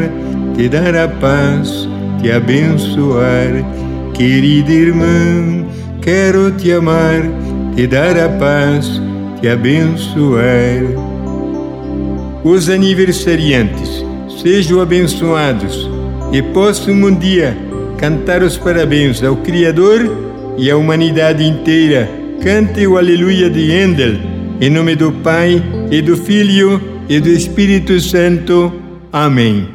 te 0.56 0.70
dar 0.70 0.96
a 0.96 1.06
paz, 1.06 1.86
te 2.22 2.32
abençoar. 2.32 3.84
Querida 4.14 4.72
irmã, 4.72 5.66
quero 6.00 6.52
te 6.52 6.70
amar, 6.70 7.20
te 7.74 7.84
dar 7.84 8.16
a 8.16 8.28
paz, 8.28 9.02
te 9.40 9.48
abençoar. 9.48 10.84
Os 12.44 12.68
aniversariantes, 12.68 14.04
sejam 14.40 14.80
abençoados 14.80 15.90
e 16.32 16.40
possam 16.40 16.94
um 16.94 17.12
dia 17.12 17.56
cantar 17.98 18.44
os 18.44 18.56
parabéns 18.56 19.20
ao 19.22 19.36
Criador 19.36 20.08
e 20.56 20.70
à 20.70 20.76
humanidade 20.76 21.44
inteira. 21.44 22.08
Cante 22.40 22.86
o 22.86 22.96
Aleluia 22.96 23.50
de 23.50 23.72
Handel, 23.72 24.14
em 24.60 24.70
nome 24.70 24.94
do 24.94 25.10
Pai 25.10 25.60
e 25.90 26.00
do 26.00 26.16
Filho 26.16 26.80
e 27.08 27.18
do 27.18 27.28
Espírito 27.28 27.98
Santo. 27.98 28.72
Amém. 29.12 29.73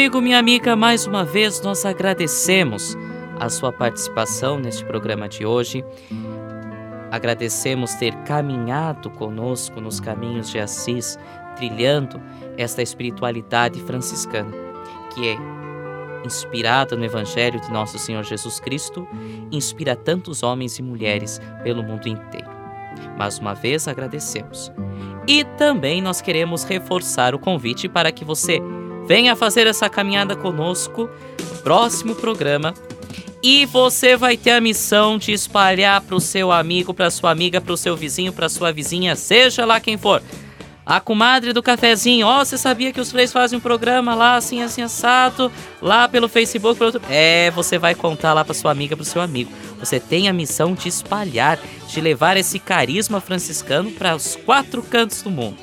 Amigo, 0.00 0.18
minha 0.22 0.38
amiga, 0.38 0.74
mais 0.74 1.06
uma 1.06 1.26
vez 1.26 1.60
nós 1.60 1.84
agradecemos 1.84 2.96
a 3.38 3.50
sua 3.50 3.70
participação 3.70 4.58
neste 4.58 4.82
programa 4.82 5.28
de 5.28 5.44
hoje. 5.44 5.84
Agradecemos 7.10 7.92
ter 7.96 8.14
caminhado 8.24 9.10
conosco 9.10 9.78
nos 9.78 10.00
caminhos 10.00 10.48
de 10.48 10.58
Assis, 10.58 11.18
trilhando 11.54 12.18
esta 12.56 12.80
espiritualidade 12.80 13.78
franciscana, 13.82 14.50
que 15.12 15.28
é 15.28 15.36
inspirada 16.24 16.96
no 16.96 17.04
Evangelho 17.04 17.60
de 17.60 17.70
nosso 17.70 17.98
Senhor 17.98 18.24
Jesus 18.24 18.58
Cristo, 18.58 19.06
inspira 19.52 19.94
tantos 19.94 20.42
homens 20.42 20.78
e 20.78 20.82
mulheres 20.82 21.42
pelo 21.62 21.82
mundo 21.82 22.08
inteiro. 22.08 22.48
Mais 23.18 23.38
uma 23.38 23.54
vez 23.54 23.86
agradecemos. 23.86 24.72
E 25.28 25.44
também 25.58 26.00
nós 26.00 26.22
queremos 26.22 26.64
reforçar 26.64 27.34
o 27.34 27.38
convite 27.38 27.86
para 27.86 28.10
que 28.10 28.24
você 28.24 28.62
venha 29.10 29.34
fazer 29.34 29.66
essa 29.66 29.88
caminhada 29.88 30.36
conosco 30.36 31.10
no 31.40 31.62
próximo 31.62 32.14
programa. 32.14 32.72
E 33.42 33.66
você 33.66 34.16
vai 34.16 34.36
ter 34.36 34.52
a 34.52 34.60
missão 34.60 35.18
de 35.18 35.32
espalhar 35.32 36.00
para 36.00 36.14
o 36.14 36.20
seu 36.20 36.52
amigo, 36.52 36.94
para 36.94 37.10
sua 37.10 37.32
amiga, 37.32 37.60
para 37.60 37.72
o 37.72 37.76
seu 37.76 37.96
vizinho, 37.96 38.32
para 38.32 38.48
sua 38.48 38.70
vizinha, 38.70 39.16
seja 39.16 39.64
lá 39.64 39.80
quem 39.80 39.98
for. 39.98 40.22
A 40.86 41.00
comadre 41.00 41.52
do 41.52 41.60
cafezinho, 41.60 42.24
ó, 42.24 42.40
oh, 42.40 42.44
você 42.44 42.56
sabia 42.56 42.92
que 42.92 43.00
os 43.00 43.08
três 43.08 43.32
fazem 43.32 43.58
um 43.58 43.60
programa 43.60 44.14
lá 44.14 44.36
assim, 44.36 44.62
assim, 44.62 44.80
assado, 44.80 45.50
lá 45.82 46.06
pelo 46.06 46.28
Facebook, 46.28 46.78
pelo 46.78 46.92
outro... 46.92 47.02
É, 47.10 47.50
você 47.50 47.78
vai 47.78 47.96
contar 47.96 48.32
lá 48.32 48.44
para 48.44 48.54
sua 48.54 48.70
amiga, 48.70 48.94
para 48.94 49.02
o 49.02 49.06
seu 49.06 49.20
amigo. 49.20 49.50
Você 49.80 49.98
tem 49.98 50.28
a 50.28 50.32
missão 50.32 50.72
de 50.72 50.88
espalhar, 50.88 51.58
de 51.88 52.00
levar 52.00 52.36
esse 52.36 52.60
carisma 52.60 53.20
franciscano 53.20 53.90
para 53.90 54.14
os 54.14 54.36
quatro 54.36 54.84
cantos 54.84 55.20
do 55.22 55.30
mundo. 55.30 55.58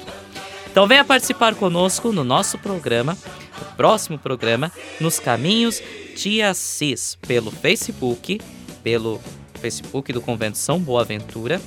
Então 0.78 0.86
venha 0.86 1.04
participar 1.04 1.56
conosco 1.56 2.12
no 2.12 2.24
nosso 2.24 2.56
programa, 2.60 3.18
no 3.58 3.66
próximo 3.76 4.20
programa, 4.20 4.72
Nos 5.02 5.20
Caminhos 5.20 5.82
de 6.16 6.40
Assis, 6.44 7.18
pelo 7.28 7.50
Facebook, 7.50 8.40
pelo 8.84 9.20
Facebook 9.60 10.14
do 10.14 10.22
Convento 10.22 10.56
São 10.56 10.78
Boaventura, 10.78 11.60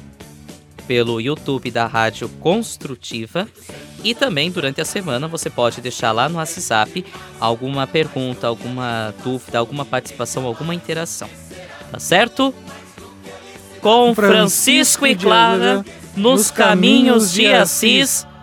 pelo 0.86 1.20
YouTube 1.20 1.72
da 1.72 1.88
Rádio 1.88 2.28
Construtiva 2.38 3.48
e 4.04 4.14
também 4.14 4.48
durante 4.48 4.80
a 4.80 4.84
semana 4.84 5.26
você 5.26 5.50
pode 5.50 5.80
deixar 5.80 6.12
lá 6.12 6.28
no 6.28 6.36
WhatsApp 6.36 7.04
alguma 7.40 7.88
pergunta, 7.88 8.46
alguma 8.46 9.12
dúvida, 9.24 9.58
alguma 9.58 9.84
participação, 9.84 10.46
alguma 10.46 10.72
interação. 10.72 11.28
Tá 11.90 11.98
certo? 11.98 12.54
Com 13.80 14.14
Francisco 14.14 15.04
e 15.04 15.16
Clara 15.16 15.84
nos 16.16 16.52
caminhos 16.52 17.32
de 17.32 17.48
Assis, 17.48 18.24